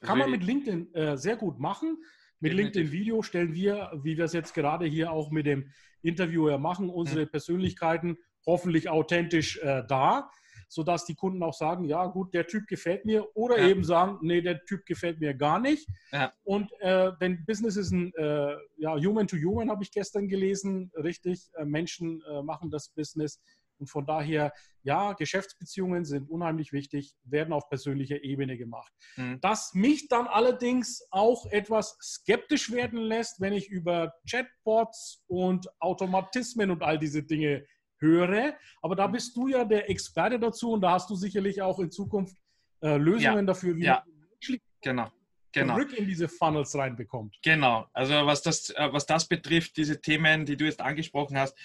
Kann 0.00 0.18
man 0.18 0.30
mit 0.30 0.44
LinkedIn 0.44 0.94
äh, 0.94 1.16
sehr 1.16 1.36
gut 1.36 1.58
machen. 1.58 2.02
Mit 2.38 2.54
LinkedIn 2.54 2.92
Video 2.92 3.22
stellen 3.22 3.54
wir, 3.54 3.90
wie 4.02 4.16
wir 4.16 4.24
es 4.24 4.32
jetzt 4.32 4.54
gerade 4.54 4.86
hier 4.86 5.10
auch 5.10 5.30
mit 5.30 5.46
dem 5.46 5.70
Interviewer 6.02 6.58
machen, 6.58 6.88
unsere 6.88 7.26
mhm. 7.26 7.30
Persönlichkeiten 7.30 8.16
hoffentlich 8.46 8.88
authentisch 8.88 9.58
äh, 9.58 9.84
dar, 9.86 10.30
sodass 10.68 11.04
die 11.04 11.14
Kunden 11.14 11.42
auch 11.42 11.52
sagen, 11.52 11.84
ja 11.84 12.06
gut, 12.06 12.32
der 12.32 12.46
Typ 12.46 12.66
gefällt 12.66 13.04
mir 13.04 13.26
oder 13.36 13.58
ja. 13.58 13.68
eben 13.68 13.84
sagen, 13.84 14.18
nee, 14.22 14.40
der 14.40 14.64
Typ 14.64 14.86
gefällt 14.86 15.20
mir 15.20 15.34
gar 15.34 15.60
nicht. 15.60 15.86
Ja. 16.12 16.32
Und 16.44 16.70
äh, 16.80 17.12
denn 17.20 17.44
Business 17.44 17.76
ist 17.76 17.90
ein, 17.90 18.14
äh, 18.14 18.54
ja, 18.78 18.96
Human 18.96 19.26
to 19.26 19.36
Human 19.36 19.68
habe 19.68 19.82
ich 19.82 19.90
gestern 19.90 20.28
gelesen, 20.28 20.90
richtig, 20.94 21.50
äh, 21.54 21.64
Menschen 21.64 22.22
äh, 22.22 22.42
machen 22.42 22.70
das 22.70 22.88
Business 22.90 23.40
und 23.80 23.88
von 23.88 24.06
daher, 24.06 24.52
ja, 24.82 25.12
Geschäftsbeziehungen 25.14 26.04
sind 26.04 26.30
unheimlich 26.30 26.72
wichtig, 26.72 27.14
werden 27.24 27.52
auf 27.52 27.68
persönlicher 27.68 28.22
Ebene 28.22 28.56
gemacht. 28.56 28.92
Mhm. 29.16 29.40
Das 29.40 29.72
mich 29.74 30.08
dann 30.08 30.26
allerdings 30.26 31.02
auch 31.10 31.46
etwas 31.46 31.96
skeptisch 32.00 32.70
werden 32.70 32.98
lässt, 32.98 33.40
wenn 33.40 33.52
ich 33.52 33.68
über 33.68 34.12
Chatbots 34.30 35.24
und 35.26 35.68
Automatismen 35.80 36.70
und 36.70 36.82
all 36.82 36.98
diese 36.98 37.22
Dinge 37.22 37.66
höre. 37.98 38.54
Aber 38.82 38.96
da 38.96 39.06
bist 39.06 39.36
du 39.36 39.48
ja 39.48 39.64
der 39.64 39.90
Experte 39.90 40.38
dazu 40.38 40.72
und 40.72 40.80
da 40.80 40.92
hast 40.92 41.10
du 41.10 41.14
sicherlich 41.14 41.60
auch 41.62 41.78
in 41.78 41.90
Zukunft 41.90 42.36
äh, 42.82 42.96
Lösungen 42.96 43.36
ja. 43.38 43.42
dafür, 43.42 43.76
wie 43.76 43.84
ja. 43.84 44.04
genau. 44.82 45.10
Genau. 45.52 45.74
zurück 45.74 45.92
in 45.94 46.06
diese 46.06 46.28
Funnels 46.28 46.76
reinbekommt. 46.76 47.36
Genau, 47.42 47.86
also 47.92 48.14
was 48.24 48.42
das, 48.42 48.70
äh, 48.70 48.88
was 48.92 49.06
das 49.06 49.26
betrifft, 49.26 49.76
diese 49.76 50.00
Themen, 50.00 50.46
die 50.46 50.56
du 50.56 50.64
jetzt 50.64 50.80
angesprochen 50.80 51.36
hast, 51.36 51.58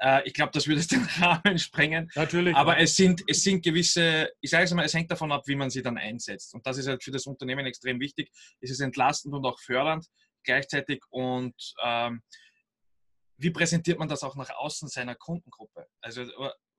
äh, 0.00 0.26
ich 0.26 0.34
glaube, 0.34 0.52
das 0.52 0.66
würde 0.66 0.80
den 0.86 1.04
Rahmen 1.04 1.58
sprengen. 1.58 2.10
Natürlich. 2.14 2.54
Aber 2.56 2.76
ja. 2.76 2.82
es, 2.82 2.96
sind, 2.96 3.22
es 3.26 3.42
sind 3.42 3.62
gewisse, 3.62 4.30
ich 4.40 4.50
sage 4.50 4.64
es 4.64 4.72
mal, 4.72 4.84
es 4.84 4.94
hängt 4.94 5.10
davon 5.10 5.32
ab, 5.32 5.42
wie 5.46 5.56
man 5.56 5.70
sie 5.70 5.82
dann 5.82 5.98
einsetzt. 5.98 6.54
Und 6.54 6.66
das 6.66 6.78
ist 6.78 6.88
halt 6.88 7.02
für 7.02 7.10
das 7.10 7.26
Unternehmen 7.26 7.66
extrem 7.66 8.00
wichtig. 8.00 8.30
Es 8.60 8.70
ist 8.70 8.80
entlastend 8.80 9.34
und 9.34 9.44
auch 9.44 9.58
fördernd 9.60 10.06
gleichzeitig. 10.42 11.02
Und 11.10 11.54
ähm, 11.84 12.22
wie 13.36 13.50
präsentiert 13.50 13.98
man 13.98 14.08
das 14.08 14.22
auch 14.22 14.36
nach 14.36 14.50
außen 14.50 14.88
seiner 14.88 15.14
Kundengruppe? 15.14 15.86
Also 16.00 16.24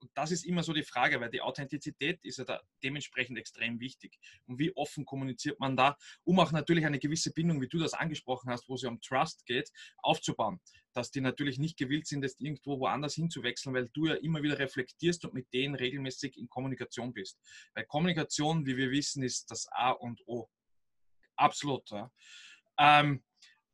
und 0.02 0.10
das 0.14 0.32
ist 0.32 0.44
immer 0.44 0.62
so 0.62 0.72
die 0.72 0.82
Frage, 0.82 1.20
weil 1.20 1.30
die 1.30 1.40
Authentizität 1.40 2.18
ist 2.22 2.38
ja 2.38 2.44
da 2.44 2.60
dementsprechend 2.82 3.38
extrem 3.38 3.78
wichtig. 3.80 4.18
Und 4.46 4.58
wie 4.58 4.74
offen 4.76 5.04
kommuniziert 5.04 5.60
man 5.60 5.76
da, 5.76 5.96
um 6.24 6.40
auch 6.40 6.52
natürlich 6.52 6.84
eine 6.84 6.98
gewisse 6.98 7.32
Bindung, 7.32 7.60
wie 7.60 7.68
du 7.68 7.78
das 7.78 7.94
angesprochen 7.94 8.50
hast, 8.50 8.68
wo 8.68 8.74
es 8.74 8.82
ja 8.82 8.88
um 8.88 9.00
Trust 9.00 9.46
geht, 9.46 9.70
aufzubauen. 9.98 10.60
Dass 10.92 11.10
die 11.10 11.20
natürlich 11.20 11.58
nicht 11.58 11.78
gewillt 11.78 12.06
sind, 12.06 12.22
jetzt 12.22 12.40
irgendwo 12.40 12.80
woanders 12.80 13.14
hinzuwechseln, 13.14 13.74
weil 13.74 13.88
du 13.94 14.06
ja 14.06 14.14
immer 14.14 14.42
wieder 14.42 14.58
reflektierst 14.58 15.24
und 15.24 15.34
mit 15.34 15.52
denen 15.52 15.74
regelmäßig 15.74 16.36
in 16.36 16.48
Kommunikation 16.48 17.12
bist. 17.12 17.38
Weil 17.74 17.84
Kommunikation, 17.86 18.66
wie 18.66 18.76
wir 18.76 18.90
wissen, 18.90 19.22
ist 19.22 19.50
das 19.50 19.68
A 19.70 19.90
und 19.90 20.20
O. 20.26 20.48
Absolut. 21.36 21.88
Ja. 21.90 22.10
Ähm, 22.78 23.22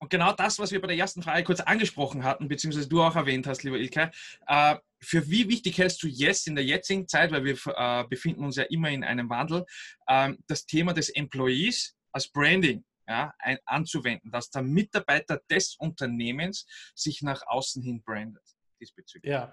und 0.01 0.11
genau 0.11 0.33
das, 0.33 0.59
was 0.59 0.71
wir 0.71 0.81
bei 0.81 0.87
der 0.87 0.97
ersten 0.97 1.23
Frage 1.23 1.43
kurz 1.43 1.61
angesprochen 1.61 2.23
hatten, 2.23 2.49
beziehungsweise 2.49 2.89
du 2.89 3.03
auch 3.03 3.17
erwähnt 3.17 3.47
hast, 3.47 3.65
lieber 3.65 3.79
Ilke, 3.79 4.13
äh, 4.47 4.77
für 5.01 5.29
wie 5.29 5.49
wichtig 5.49 5.79
hältst 5.79 6.03
du 6.03 6.09
jetzt 6.09 6.47
in 6.47 6.55
der 6.55 6.65
jetzigen 6.65 7.07
Zeit, 7.09 7.31
weil 7.31 7.45
wir 7.45 7.57
äh, 7.67 8.05
befinden 8.09 8.45
uns 8.45 8.57
ja 8.57 8.65
immer 8.65 8.91
in 8.91 9.05
einem 9.05 9.29
Wandel, 9.29 9.65
äh, 10.07 10.33
das 10.47 10.67
Thema 10.67 10.93
des 10.93 11.09
Employees 11.11 11.97
als 12.13 12.29
Branding 12.29 12.85
ja, 13.07 13.33
ein, 13.39 13.59
anzuwenden, 13.65 14.31
dass 14.31 14.51
der 14.51 14.63
Mitarbeiter 14.63 15.41
des 15.51 15.77
Unternehmens 15.79 16.67
sich 16.95 17.23
nach 17.23 17.43
außen 17.47 17.83
hin 17.83 18.03
brandet 18.03 18.43
diesbezüglich? 18.81 19.31
Ja, 19.31 19.53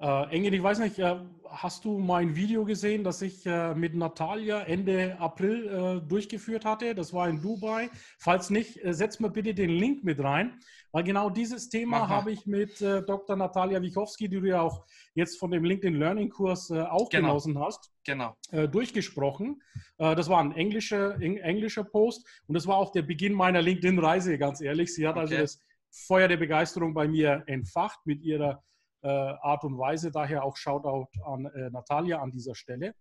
äh, 0.00 0.30
Engel, 0.30 0.54
ich 0.54 0.62
weiß 0.62 0.78
nicht, 0.78 0.98
äh, 0.98 1.16
hast 1.50 1.84
du 1.84 1.98
mein 1.98 2.36
Video 2.36 2.64
gesehen, 2.64 3.02
das 3.02 3.20
ich 3.22 3.44
äh, 3.46 3.74
mit 3.74 3.94
Natalia 3.94 4.60
Ende 4.62 5.18
April 5.18 5.66
äh, 5.66 6.08
durchgeführt 6.08 6.64
hatte? 6.64 6.94
Das 6.94 7.12
war 7.12 7.28
in 7.28 7.42
Dubai. 7.42 7.90
Falls 8.18 8.50
nicht, 8.50 8.84
äh, 8.84 8.94
setz 8.94 9.18
mal 9.18 9.30
bitte 9.30 9.54
den 9.54 9.70
Link 9.70 10.04
mit 10.04 10.22
rein, 10.22 10.60
weil 10.92 11.02
genau 11.02 11.30
dieses 11.30 11.68
Thema 11.68 12.08
habe 12.08 12.30
ich 12.30 12.46
mit 12.46 12.80
äh, 12.80 13.02
Dr. 13.02 13.34
Natalia 13.34 13.82
Wichowski, 13.82 14.28
die 14.28 14.40
du 14.40 14.46
ja 14.46 14.60
auch 14.60 14.84
jetzt 15.14 15.38
von 15.38 15.50
dem 15.50 15.64
LinkedIn 15.64 15.98
Learning 15.98 16.30
Kurs 16.30 16.70
auch 16.70 17.08
genau. 17.08 17.28
genossen 17.28 17.58
hast, 17.58 17.90
genau. 18.04 18.36
durchgesprochen. 18.70 19.60
das 19.96 20.28
war 20.28 20.40
ein 20.40 20.52
englischer, 20.52 21.20
englischer 21.20 21.82
Post 21.82 22.24
und 22.46 22.54
das 22.54 22.66
war 22.66 22.76
auch 22.76 22.92
der 22.92 23.02
Beginn 23.02 23.34
meiner 23.34 23.60
LinkedIn-Reise, 23.60 24.38
ganz 24.38 24.60
ehrlich. 24.60 24.94
Sie 24.94 25.08
hat 25.08 25.16
also 25.16 25.34
okay. 25.34 25.42
also 25.42 25.58
das 25.58 26.06
Feuer 26.06 26.28
der 26.28 26.36
Begeisterung 26.36 26.94
bei 26.94 27.08
mir 27.08 27.42
entfacht 27.46 27.98
mit 28.04 28.22
ihrer 28.22 28.62
Art 29.06 29.64
und 29.64 29.78
Weise. 29.78 30.10
Daher 30.10 30.44
auch 30.44 30.56
Shoutout 30.56 31.08
an 31.24 31.46
äh, 31.46 31.70
Natalia 31.70 32.20
an 32.20 32.30
dieser 32.30 32.54
Stelle. 32.54 32.94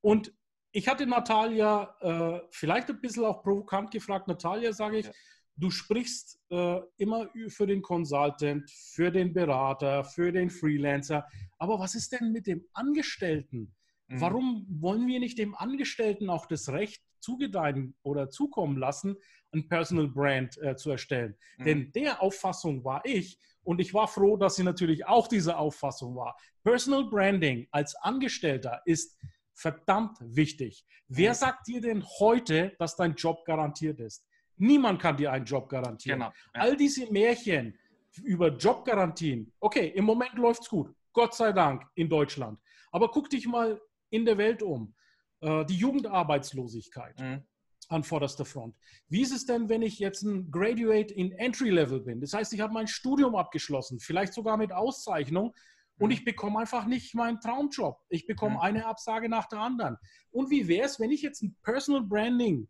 Und 0.00 0.32
ich 0.72 0.88
hatte 0.88 1.06
Natalia 1.06 1.94
äh, 2.00 2.40
vielleicht 2.50 2.90
ein 2.90 3.00
bisschen 3.00 3.24
auch 3.24 3.42
provokant 3.42 3.90
gefragt. 3.90 4.26
Natalia, 4.26 4.72
sage 4.72 4.98
ich, 4.98 5.06
ja. 5.06 5.12
du 5.56 5.70
sprichst 5.70 6.40
äh, 6.50 6.80
immer 6.96 7.30
für 7.48 7.66
den 7.66 7.80
Consultant, 7.80 8.68
für 8.70 9.12
den 9.12 9.32
Berater, 9.32 10.04
für 10.04 10.32
den 10.32 10.50
Freelancer. 10.50 11.26
Aber 11.58 11.78
was 11.78 11.94
ist 11.94 12.12
denn 12.12 12.32
mit 12.32 12.48
dem 12.48 12.66
Angestellten? 12.72 13.72
Mhm. 14.08 14.20
Warum 14.20 14.66
wollen 14.68 15.06
wir 15.06 15.20
nicht 15.20 15.38
dem 15.38 15.54
Angestellten 15.54 16.28
auch 16.28 16.46
das 16.46 16.68
Recht 16.68 17.02
zugedeihen 17.20 17.96
oder 18.02 18.28
zukommen 18.28 18.76
lassen, 18.76 19.16
ein 19.52 19.68
Personal 19.68 20.08
Brand 20.08 20.58
äh, 20.60 20.74
zu 20.74 20.90
erstellen? 20.90 21.36
Mhm. 21.58 21.64
Denn 21.64 21.92
der 21.92 22.20
Auffassung 22.20 22.84
war 22.84 23.02
ich, 23.04 23.38
und 23.64 23.80
ich 23.80 23.92
war 23.94 24.08
froh, 24.08 24.36
dass 24.36 24.56
sie 24.56 24.62
natürlich 24.62 25.06
auch 25.06 25.26
diese 25.26 25.56
Auffassung 25.56 26.14
war. 26.14 26.36
Personal 26.62 27.04
Branding 27.04 27.66
als 27.70 27.94
Angestellter 27.96 28.82
ist 28.84 29.18
verdammt 29.54 30.16
wichtig. 30.20 30.86
Wer 31.08 31.30
mhm. 31.30 31.34
sagt 31.34 31.66
dir 31.68 31.80
denn 31.80 32.04
heute, 32.18 32.74
dass 32.78 32.96
dein 32.96 33.14
Job 33.14 33.44
garantiert 33.44 34.00
ist? 34.00 34.24
Niemand 34.56 35.00
kann 35.00 35.16
dir 35.16 35.32
einen 35.32 35.44
Job 35.44 35.68
garantieren. 35.68 36.20
Genau. 36.20 36.32
Ja. 36.54 36.60
All 36.60 36.76
diese 36.76 37.10
Märchen 37.10 37.76
über 38.22 38.48
Jobgarantien, 38.48 39.52
okay, 39.58 39.88
im 39.88 40.04
Moment 40.04 40.34
läuft 40.34 40.62
es 40.62 40.68
gut. 40.68 40.94
Gott 41.12 41.34
sei 41.34 41.52
Dank 41.52 41.84
in 41.94 42.08
Deutschland. 42.08 42.58
Aber 42.92 43.10
guck 43.10 43.28
dich 43.30 43.46
mal 43.46 43.80
in 44.10 44.24
der 44.24 44.38
Welt 44.38 44.62
um. 44.62 44.94
Äh, 45.40 45.64
die 45.64 45.76
Jugendarbeitslosigkeit. 45.76 47.18
Mhm 47.18 47.44
an 47.90 48.04
vorderster 48.04 48.44
Front. 48.44 48.76
Wie 49.08 49.22
ist 49.22 49.32
es 49.32 49.46
denn, 49.46 49.68
wenn 49.68 49.82
ich 49.82 49.98
jetzt 49.98 50.22
ein 50.22 50.50
Graduate 50.50 51.12
in 51.12 51.32
Entry 51.32 51.70
Level 51.70 52.00
bin? 52.00 52.20
Das 52.20 52.32
heißt, 52.32 52.52
ich 52.52 52.60
habe 52.60 52.72
mein 52.72 52.86
Studium 52.86 53.36
abgeschlossen, 53.36 54.00
vielleicht 54.00 54.34
sogar 54.34 54.56
mit 54.56 54.72
Auszeichnung 54.72 55.54
und 55.98 56.08
mhm. 56.08 56.14
ich 56.14 56.24
bekomme 56.24 56.60
einfach 56.60 56.86
nicht 56.86 57.14
meinen 57.14 57.40
Traumjob. 57.40 57.98
Ich 58.08 58.26
bekomme 58.26 58.56
mhm. 58.56 58.60
eine 58.60 58.86
Absage 58.86 59.28
nach 59.28 59.46
der 59.46 59.60
anderen. 59.60 59.96
Und 60.30 60.50
wie 60.50 60.68
wäre 60.68 60.86
es, 60.86 60.98
wenn 60.98 61.10
ich 61.10 61.22
jetzt 61.22 61.42
ein 61.42 61.56
Personal 61.62 62.02
Branding 62.02 62.68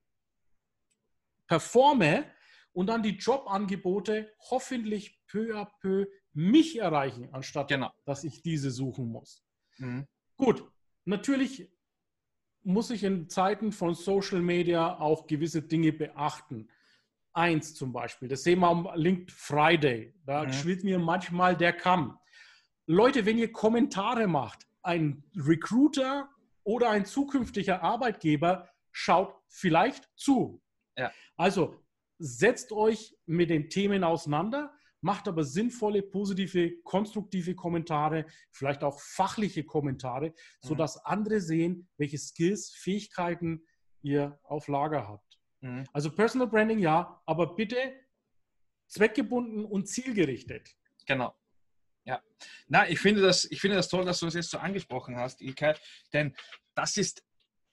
performe 1.46 2.30
und 2.72 2.88
dann 2.88 3.02
die 3.02 3.16
Jobangebote 3.16 4.32
hoffentlich 4.50 5.20
peu 5.26 5.54
à 5.56 5.68
peu 5.80 6.06
mich 6.32 6.78
erreichen, 6.78 7.28
anstatt 7.32 7.68
genau. 7.68 7.90
dass 8.04 8.24
ich 8.24 8.42
diese 8.42 8.70
suchen 8.70 9.08
muss? 9.08 9.44
Mhm. 9.78 10.06
Gut, 10.36 10.68
natürlich 11.04 11.73
muss 12.64 12.90
ich 12.90 13.04
in 13.04 13.28
Zeiten 13.28 13.72
von 13.72 13.94
Social 13.94 14.40
Media 14.40 14.98
auch 14.98 15.26
gewisse 15.26 15.62
Dinge 15.62 15.92
beachten. 15.92 16.68
Eins 17.32 17.74
zum 17.74 17.92
Beispiel, 17.92 18.28
das 18.28 18.44
sehen 18.44 18.60
wir 18.60 18.68
am 18.68 18.88
Linked 18.94 19.30
Friday. 19.30 20.14
Da 20.24 20.44
mhm. 20.44 20.52
schwillt 20.52 20.84
mir 20.84 20.98
manchmal 20.98 21.56
der 21.56 21.72
Kamm. 21.72 22.18
Leute, 22.86 23.26
wenn 23.26 23.38
ihr 23.38 23.52
Kommentare 23.52 24.26
macht, 24.26 24.66
ein 24.82 25.24
Recruiter 25.36 26.28
oder 26.62 26.90
ein 26.90 27.04
zukünftiger 27.04 27.82
Arbeitgeber 27.82 28.68
schaut 28.92 29.34
vielleicht 29.48 30.08
zu. 30.16 30.62
Ja. 30.96 31.10
Also 31.36 31.80
setzt 32.18 32.72
euch 32.72 33.16
mit 33.26 33.50
den 33.50 33.68
Themen 33.68 34.04
auseinander, 34.04 34.72
macht 35.04 35.28
aber 35.28 35.44
sinnvolle, 35.44 36.02
positive, 36.02 36.80
konstruktive 36.82 37.54
Kommentare, 37.54 38.24
vielleicht 38.50 38.82
auch 38.82 38.98
fachliche 38.98 39.62
Kommentare, 39.62 40.32
sodass 40.60 40.96
mhm. 40.96 41.02
andere 41.04 41.40
sehen, 41.40 41.88
welche 41.98 42.16
Skills, 42.16 42.70
Fähigkeiten 42.70 43.66
ihr 44.00 44.40
auf 44.44 44.66
Lager 44.66 45.06
habt. 45.06 45.38
Mhm. 45.60 45.84
Also 45.92 46.10
Personal 46.10 46.48
Branding 46.48 46.78
ja, 46.78 47.22
aber 47.26 47.54
bitte 47.54 47.76
zweckgebunden 48.86 49.66
und 49.66 49.88
zielgerichtet. 49.88 50.74
Genau. 51.06 51.34
Ja, 52.06 52.22
na, 52.68 52.88
ich 52.88 52.98
finde 52.98 53.20
das, 53.20 53.44
ich 53.44 53.60
finde 53.60 53.76
das 53.76 53.90
toll, 53.90 54.06
dass 54.06 54.20
du 54.20 54.26
es 54.26 54.32
das 54.32 54.44
jetzt 54.44 54.50
so 54.52 54.58
angesprochen 54.58 55.16
hast, 55.16 55.42
Ilkay, 55.42 55.74
denn 56.14 56.34
das 56.74 56.96
ist 56.96 57.22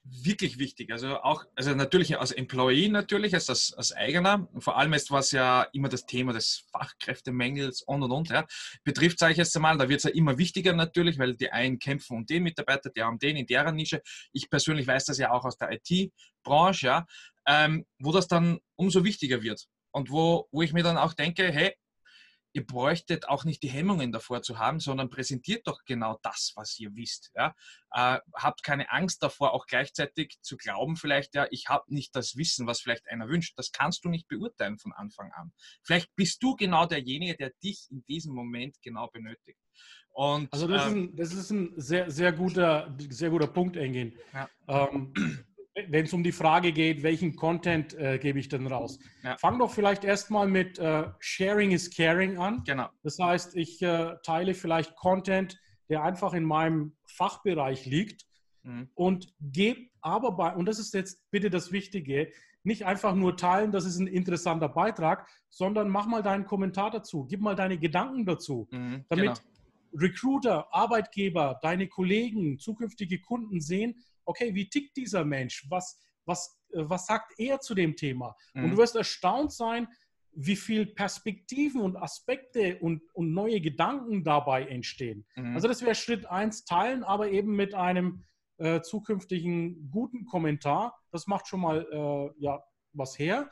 wirklich 0.03 0.57
wichtig. 0.57 0.91
Also 0.91 1.21
auch, 1.21 1.45
also 1.55 1.75
natürlich 1.75 2.17
als 2.19 2.31
Employee 2.31 2.89
natürlich, 2.89 3.33
als, 3.33 3.49
als, 3.49 3.73
als 3.73 3.91
eigener, 3.93 4.47
vor 4.57 4.77
allem 4.77 4.93
ist 4.93 5.11
was 5.11 5.31
ja 5.31 5.63
immer 5.73 5.89
das 5.89 6.05
Thema 6.05 6.33
des 6.33 6.65
Fachkräftemängels 6.71 7.83
und 7.83 8.03
und 8.03 8.11
und, 8.11 8.29
ja, 8.29 8.45
betrifft, 8.83 9.19
sage 9.19 9.33
ich 9.33 9.37
jetzt 9.37 9.55
einmal, 9.55 9.77
da 9.77 9.89
wird 9.89 9.99
es 9.99 10.05
ja 10.05 10.11
immer 10.11 10.37
wichtiger 10.37 10.73
natürlich, 10.73 11.19
weil 11.19 11.35
die 11.35 11.51
einen 11.51 11.79
kämpfen 11.79 12.17
um 12.17 12.25
den 12.25 12.43
Mitarbeiter, 12.43 12.89
die 12.89 13.03
haben 13.03 13.19
den 13.19 13.37
in 13.37 13.45
deren 13.45 13.75
Nische. 13.75 14.01
Ich 14.33 14.49
persönlich 14.49 14.87
weiß 14.87 15.05
das 15.05 15.17
ja 15.17 15.31
auch 15.31 15.45
aus 15.45 15.57
der 15.57 15.71
IT-Branche, 15.71 16.87
ja, 16.87 17.05
ähm, 17.47 17.85
wo 17.99 18.11
das 18.11 18.27
dann 18.27 18.59
umso 18.75 19.03
wichtiger 19.03 19.41
wird. 19.43 19.67
Und 19.91 20.09
wo, 20.09 20.47
wo 20.51 20.61
ich 20.61 20.73
mir 20.73 20.83
dann 20.83 20.97
auch 20.97 21.13
denke, 21.13 21.51
hey, 21.51 21.75
ihr 22.53 22.65
bräuchtet 22.65 23.27
auch 23.27 23.45
nicht 23.45 23.63
die 23.63 23.69
Hemmungen 23.69 24.11
davor 24.11 24.41
zu 24.41 24.59
haben, 24.59 24.79
sondern 24.79 25.09
präsentiert 25.09 25.67
doch 25.67 25.83
genau 25.85 26.19
das, 26.21 26.53
was 26.55 26.79
ihr 26.79 26.95
wisst. 26.95 27.31
Ja? 27.35 27.55
Äh, 27.91 28.19
habt 28.35 28.63
keine 28.63 28.91
Angst 28.91 29.23
davor, 29.23 29.53
auch 29.53 29.65
gleichzeitig 29.65 30.37
zu 30.41 30.57
glauben, 30.57 30.95
vielleicht, 30.95 31.35
ja, 31.35 31.47
ich 31.51 31.69
habe 31.69 31.93
nicht 31.93 32.15
das 32.15 32.35
Wissen, 32.35 32.67
was 32.67 32.81
vielleicht 32.81 33.07
einer 33.09 33.27
wünscht. 33.27 33.57
Das 33.57 33.71
kannst 33.71 34.03
du 34.05 34.09
nicht 34.09 34.27
beurteilen 34.27 34.77
von 34.77 34.93
Anfang 34.93 35.31
an. 35.33 35.51
Vielleicht 35.83 36.13
bist 36.15 36.41
du 36.43 36.55
genau 36.55 36.85
derjenige, 36.85 37.35
der 37.35 37.51
dich 37.63 37.87
in 37.89 38.03
diesem 38.05 38.33
Moment 38.33 38.81
genau 38.81 39.07
benötigt. 39.07 39.59
Und, 40.13 40.51
also 40.51 40.67
das, 40.67 40.87
ähm, 40.87 40.87
ist 40.87 40.95
ein, 40.95 41.15
das 41.15 41.33
ist 41.33 41.51
ein 41.51 41.73
sehr, 41.77 42.11
sehr, 42.11 42.31
guter, 42.33 42.95
sehr 43.09 43.29
guter 43.29 43.47
Punkt, 43.47 43.77
Engin. 43.77 44.17
Ja. 44.33 44.49
Ähm, 44.67 45.13
wenn 45.87 46.05
es 46.05 46.13
um 46.13 46.23
die 46.23 46.31
Frage 46.31 46.73
geht, 46.73 47.03
welchen 47.03 47.35
Content 47.35 47.93
äh, 47.93 48.17
gebe 48.17 48.39
ich 48.39 48.49
denn 48.49 48.67
raus? 48.67 48.99
Ja. 49.23 49.37
Fang 49.37 49.57
doch 49.57 49.71
vielleicht 49.71 50.03
erstmal 50.03 50.47
mit 50.47 50.79
äh, 50.79 51.05
Sharing 51.19 51.71
is 51.71 51.95
Caring 51.95 52.37
an. 52.37 52.63
Genau. 52.65 52.89
Das 53.03 53.17
heißt, 53.19 53.55
ich 53.55 53.81
äh, 53.81 54.15
teile 54.23 54.53
vielleicht 54.53 54.95
Content, 54.95 55.57
der 55.89 56.03
einfach 56.03 56.33
in 56.33 56.43
meinem 56.43 56.95
Fachbereich 57.05 57.85
liegt 57.85 58.25
mhm. 58.63 58.89
und 58.95 59.33
gebe 59.39 59.89
aber 60.01 60.31
bei, 60.33 60.53
und 60.55 60.65
das 60.65 60.79
ist 60.79 60.93
jetzt 60.93 61.21
bitte 61.31 61.49
das 61.49 61.71
Wichtige, 61.71 62.31
nicht 62.63 62.85
einfach 62.85 63.15
nur 63.15 63.37
teilen, 63.37 63.71
das 63.71 63.85
ist 63.85 63.97
ein 63.97 64.07
interessanter 64.07 64.69
Beitrag, 64.69 65.27
sondern 65.49 65.89
mach 65.89 66.05
mal 66.05 66.21
deinen 66.21 66.45
Kommentar 66.45 66.91
dazu, 66.91 67.25
gib 67.25 67.41
mal 67.41 67.55
deine 67.55 67.77
Gedanken 67.77 68.25
dazu, 68.25 68.67
mhm, 68.71 69.05
damit 69.09 69.25
genau. 69.25 69.39
Recruiter, 69.93 70.73
Arbeitgeber, 70.73 71.59
deine 71.61 71.87
Kollegen, 71.87 72.59
zukünftige 72.59 73.19
Kunden 73.19 73.59
sehen, 73.59 73.95
okay, 74.25 74.53
wie 74.55 74.69
tickt 74.69 74.95
dieser 74.97 75.25
Mensch? 75.25 75.65
Was, 75.69 75.99
was, 76.25 76.59
äh, 76.73 76.83
was 76.83 77.05
sagt 77.05 77.33
er 77.37 77.59
zu 77.59 77.75
dem 77.75 77.95
Thema? 77.95 78.35
Mhm. 78.53 78.63
Und 78.63 78.71
du 78.71 78.77
wirst 78.77 78.95
erstaunt 78.95 79.51
sein, 79.51 79.87
wie 80.33 80.55
viel 80.55 80.85
Perspektiven 80.85 81.81
und 81.81 81.97
Aspekte 81.97 82.79
und, 82.79 83.01
und 83.13 83.33
neue 83.33 83.59
Gedanken 83.59 84.23
dabei 84.23 84.65
entstehen. 84.65 85.25
Mhm. 85.35 85.55
Also 85.55 85.67
das 85.67 85.81
wäre 85.81 85.95
Schritt 85.95 86.25
eins, 86.25 86.63
teilen, 86.63 87.03
aber 87.03 87.29
eben 87.31 87.55
mit 87.55 87.73
einem 87.73 88.23
äh, 88.57 88.81
zukünftigen 88.81 89.89
guten 89.91 90.25
Kommentar. 90.25 90.97
Das 91.11 91.27
macht 91.27 91.47
schon 91.47 91.61
mal 91.61 91.85
äh, 91.91 92.43
ja, 92.43 92.63
was 92.93 93.17
her. 93.19 93.51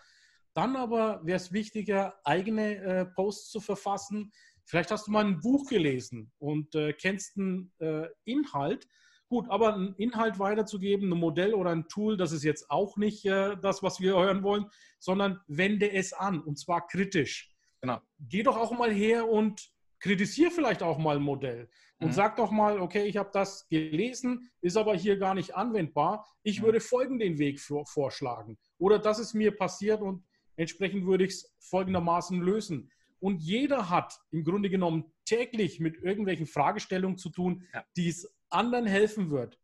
Dann 0.54 0.76
aber 0.76 1.22
wäre 1.26 1.38
es 1.38 1.52
wichtiger, 1.52 2.20
eigene 2.24 2.76
äh, 2.78 3.06
Posts 3.06 3.52
zu 3.52 3.60
verfassen. 3.60 4.32
Vielleicht 4.66 4.92
hast 4.92 5.08
du 5.08 5.12
mal 5.12 5.26
ein 5.26 5.40
Buch 5.40 5.68
gelesen 5.68 6.32
und 6.38 6.76
äh, 6.76 6.94
kennst 6.94 7.38
einen 7.38 7.72
äh, 7.80 8.08
Inhalt 8.24 8.88
Gut, 9.30 9.48
aber 9.50 9.76
einen 9.76 9.94
Inhalt 9.96 10.40
weiterzugeben, 10.40 11.12
ein 11.12 11.20
Modell 11.20 11.54
oder 11.54 11.70
ein 11.70 11.88
Tool, 11.88 12.18
das 12.18 12.32
ist 12.32 12.44
jetzt 12.44 12.72
auch 12.72 12.98
nicht 12.98 13.26
äh, 13.26 13.56
das, 13.62 13.84
was 13.84 14.00
wir 14.00 14.14
hören 14.18 14.42
wollen, 14.42 14.66
sondern 14.98 15.40
wende 15.48 15.92
es 15.92 16.14
an 16.14 16.42
und 16.42 16.58
zwar 16.58 16.88
kritisch. 16.88 17.56
Genau. 17.80 18.00
Geh 18.20 18.42
doch 18.42 18.58
auch 18.58 18.72
mal 18.72 18.92
her 18.92 19.30
und 19.30 19.72
kritisiere 20.00 20.50
vielleicht 20.50 20.82
auch 20.82 20.98
mal 20.98 21.18
ein 21.18 21.22
Modell 21.22 21.70
und 22.00 22.08
mhm. 22.08 22.14
sag 22.14 22.38
doch 22.38 22.50
mal, 22.50 22.80
okay, 22.80 23.06
ich 23.06 23.18
habe 23.18 23.30
das 23.34 23.68
gelesen, 23.68 24.50
ist 24.62 24.78
aber 24.78 24.96
hier 24.96 25.18
gar 25.18 25.36
nicht 25.36 25.56
anwendbar. 25.56 26.26
Ich 26.44 26.62
mhm. 26.62 26.66
würde 26.66 26.80
folgenden 26.80 27.38
Weg 27.38 27.60
vorschlagen. 27.60 28.58
Oder 28.78 29.00
das 29.00 29.20
ist 29.20 29.34
mir 29.34 29.56
passiert 29.56 30.02
und 30.02 30.24
entsprechend 30.56 31.06
würde 31.06 31.26
ich 31.26 31.32
es 31.32 31.56
folgendermaßen 31.60 32.42
lösen. 32.42 32.92
Und 33.20 33.42
jeder 33.42 33.90
hat 33.90 34.18
im 34.32 34.46
Grunde 34.46 34.70
genommen 34.70 35.12
täglich 35.26 35.82
mit 35.82 35.98
irgendwelchen 35.98 36.48
Fragestellungen 36.48 37.18
zu 37.18 37.30
tun, 37.30 37.68
ja. 37.74 37.84
die 37.98 38.08
es 38.08 38.34
anderen 38.50 38.86
helfen 38.86 39.30
wird, 39.30 39.60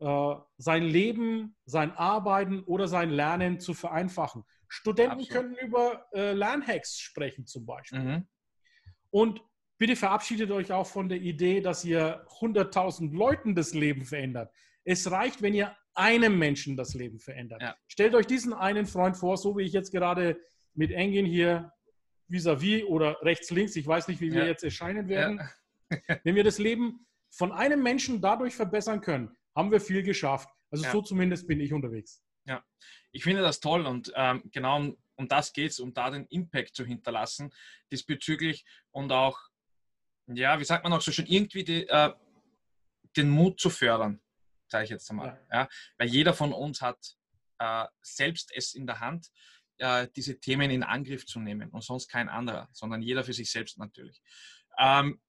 äh, 0.00 0.34
sein 0.58 0.82
Leben, 0.82 1.56
sein 1.64 1.92
Arbeiten 1.92 2.62
oder 2.64 2.88
sein 2.88 3.10
Lernen 3.10 3.60
zu 3.60 3.74
vereinfachen. 3.74 4.44
Studenten 4.68 5.20
Absolut. 5.20 5.30
können 5.30 5.56
über 5.56 6.06
äh, 6.12 6.32
Lernhacks 6.32 6.98
sprechen 6.98 7.46
zum 7.46 7.66
Beispiel. 7.66 8.00
Mhm. 8.00 8.28
Und 9.10 9.40
bitte 9.78 9.96
verabschiedet 9.96 10.50
euch 10.50 10.72
auch 10.72 10.86
von 10.86 11.08
der 11.08 11.18
Idee, 11.18 11.60
dass 11.60 11.84
ihr 11.84 12.26
100.000 12.40 13.16
Leuten 13.16 13.54
das 13.54 13.74
Leben 13.74 14.04
verändert. 14.04 14.52
Es 14.84 15.10
reicht, 15.10 15.42
wenn 15.42 15.54
ihr 15.54 15.74
einem 15.94 16.38
Menschen 16.38 16.76
das 16.76 16.94
Leben 16.94 17.18
verändert. 17.18 17.62
Ja. 17.62 17.76
Stellt 17.88 18.14
euch 18.14 18.26
diesen 18.26 18.52
einen 18.52 18.86
Freund 18.86 19.16
vor, 19.16 19.36
so 19.38 19.56
wie 19.56 19.62
ich 19.62 19.72
jetzt 19.72 19.92
gerade 19.92 20.38
mit 20.74 20.90
Engin 20.90 21.24
hier 21.24 21.72
vis-à-vis 22.28 22.82
-vis 22.82 22.84
oder 22.84 23.16
rechts-links, 23.22 23.76
ich 23.76 23.86
weiß 23.86 24.08
nicht, 24.08 24.20
wie 24.20 24.32
wir 24.32 24.42
ja. 24.42 24.48
jetzt 24.48 24.64
erscheinen 24.64 25.08
werden. 25.08 25.38
Ja. 25.38 25.48
wenn 26.24 26.34
wir 26.34 26.44
das 26.44 26.58
Leben 26.58 27.05
von 27.36 27.52
einem 27.52 27.82
Menschen 27.82 28.20
dadurch 28.20 28.54
verbessern 28.54 29.00
können, 29.00 29.36
haben 29.54 29.70
wir 29.70 29.80
viel 29.80 30.02
geschafft. 30.02 30.48
Also 30.70 30.84
ja. 30.84 30.92
so 30.92 31.02
zumindest 31.02 31.46
bin 31.46 31.60
ich 31.60 31.72
unterwegs. 31.72 32.22
Ja, 32.46 32.64
ich 33.12 33.24
finde 33.24 33.42
das 33.42 33.60
toll 33.60 33.86
und 33.86 34.12
ähm, 34.14 34.42
genau 34.52 34.76
um, 34.76 34.96
um 35.16 35.28
das 35.28 35.52
geht 35.52 35.72
es, 35.72 35.80
um 35.80 35.92
da 35.92 36.10
den 36.10 36.26
Impact 36.26 36.74
zu 36.74 36.84
hinterlassen 36.84 37.52
diesbezüglich 37.90 38.64
und 38.90 39.12
auch, 39.12 39.38
ja, 40.28 40.58
wie 40.58 40.64
sagt 40.64 40.84
man 40.84 40.92
auch 40.92 41.00
so 41.00 41.12
schön, 41.12 41.26
irgendwie 41.26 41.64
die, 41.64 41.88
äh, 41.88 42.12
den 43.16 43.30
Mut 43.30 43.60
zu 43.60 43.70
fördern, 43.70 44.20
sage 44.68 44.84
ich 44.84 44.90
jetzt 44.90 45.10
einmal. 45.10 45.40
Ja. 45.50 45.60
ja. 45.60 45.68
Weil 45.98 46.08
jeder 46.08 46.34
von 46.34 46.52
uns 46.52 46.80
hat 46.80 47.16
äh, 47.58 47.86
selbst 48.02 48.52
es 48.54 48.74
in 48.74 48.86
der 48.86 49.00
Hand, 49.00 49.28
äh, 49.78 50.08
diese 50.14 50.38
Themen 50.38 50.70
in 50.70 50.82
Angriff 50.82 51.26
zu 51.26 51.40
nehmen 51.40 51.70
und 51.70 51.82
sonst 51.82 52.08
kein 52.08 52.28
anderer, 52.28 52.68
sondern 52.72 53.02
jeder 53.02 53.24
für 53.24 53.32
sich 53.32 53.50
selbst 53.50 53.78
natürlich. 53.78 54.22
Ähm, 54.78 55.20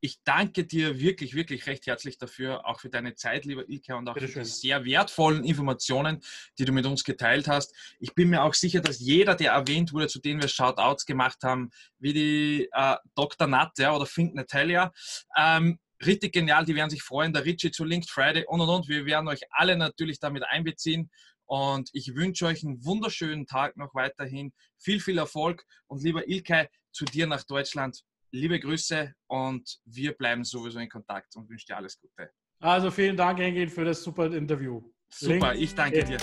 ich 0.00 0.20
danke 0.24 0.64
dir 0.64 1.00
wirklich, 1.00 1.34
wirklich 1.34 1.66
recht 1.66 1.86
herzlich 1.86 2.18
dafür, 2.18 2.66
auch 2.66 2.80
für 2.80 2.90
deine 2.90 3.14
Zeit, 3.14 3.44
lieber 3.44 3.68
Ilke, 3.68 3.96
und 3.96 4.08
auch 4.08 4.18
für 4.18 4.26
die 4.26 4.44
sehr 4.44 4.84
wertvollen 4.84 5.44
Informationen, 5.44 6.22
die 6.58 6.64
du 6.64 6.72
mit 6.72 6.86
uns 6.86 7.04
geteilt 7.04 7.48
hast. 7.48 7.74
Ich 7.98 8.14
bin 8.14 8.28
mir 8.30 8.42
auch 8.42 8.54
sicher, 8.54 8.80
dass 8.80 9.00
jeder, 9.00 9.34
der 9.34 9.52
erwähnt 9.52 9.92
wurde, 9.92 10.08
zu 10.08 10.20
denen 10.20 10.40
wir 10.40 10.48
Shoutouts 10.48 11.06
gemacht 11.06 11.42
haben, 11.42 11.70
wie 11.98 12.12
die 12.12 12.68
äh, 12.72 12.96
Dr. 13.14 13.46
Nat 13.46 13.78
ja, 13.78 13.94
oder 13.94 14.06
Fink 14.06 14.34
Natalia, 14.34 14.92
ähm, 15.36 15.78
richtig 16.04 16.32
genial, 16.32 16.64
die 16.64 16.74
werden 16.74 16.90
sich 16.90 17.02
freuen. 17.02 17.32
Der 17.32 17.44
Richie 17.44 17.70
zu 17.70 17.84
Linked 17.84 18.10
Friday 18.10 18.44
und 18.46 18.60
und 18.60 18.68
und. 18.68 18.88
Wir 18.88 19.06
werden 19.06 19.28
euch 19.28 19.40
alle 19.50 19.76
natürlich 19.76 20.20
damit 20.20 20.44
einbeziehen. 20.44 21.10
Und 21.46 21.90
ich 21.92 22.14
wünsche 22.16 22.46
euch 22.46 22.64
einen 22.64 22.84
wunderschönen 22.84 23.46
Tag 23.46 23.76
noch 23.76 23.94
weiterhin. 23.94 24.52
Viel, 24.78 25.00
viel 25.00 25.18
Erfolg. 25.18 25.64
Und 25.86 26.02
lieber 26.02 26.28
Ilkay, 26.28 26.68
zu 26.92 27.04
dir 27.04 27.26
nach 27.26 27.44
Deutschland 27.44 28.02
liebe 28.36 28.60
Grüße 28.60 29.12
und 29.28 29.78
wir 29.84 30.12
bleiben 30.12 30.44
sowieso 30.44 30.78
in 30.78 30.88
Kontakt 30.88 31.34
und 31.36 31.48
wünsche 31.48 31.66
dir 31.66 31.76
alles 31.76 31.98
Gute. 31.98 32.30
Also 32.60 32.90
vielen 32.90 33.16
Dank, 33.16 33.40
Engin, 33.40 33.68
für 33.68 33.84
das 33.84 34.02
super 34.02 34.32
Interview. 34.32 34.82
Super, 35.08 35.52
Link. 35.52 35.62
ich 35.62 35.74
danke 35.74 36.04
dir. 36.04 36.18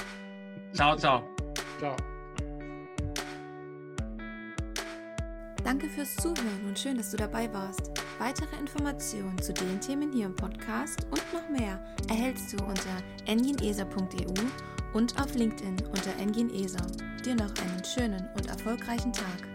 Ciao, 0.73 0.95
ciao. 0.95 1.23
Ciao. 1.79 1.95
Danke 5.63 5.89
fürs 5.89 6.15
Zuhören 6.17 6.65
und 6.67 6.77
schön, 6.77 6.97
dass 6.97 7.11
du 7.11 7.17
dabei 7.17 7.51
warst. 7.53 7.91
Weitere 8.19 8.55
Informationen 8.57 9.41
zu 9.41 9.53
den 9.53 9.79
Themen 9.79 10.11
hier 10.11 10.25
im 10.25 10.35
Podcast 10.35 11.05
und 11.05 11.33
noch 11.33 11.49
mehr 11.49 11.83
erhältst 12.09 12.53
du 12.53 12.63
unter 12.63 13.01
engineser.eu 13.25 14.33
und 14.93 15.19
auf 15.21 15.33
LinkedIn 15.33 15.87
unter 15.87 16.15
engineser. 16.19 16.85
Dir 17.25 17.35
noch 17.35 17.53
einen 17.57 17.83
schönen 17.85 18.27
und 18.35 18.47
erfolgreichen 18.47 19.13
Tag. 19.13 19.52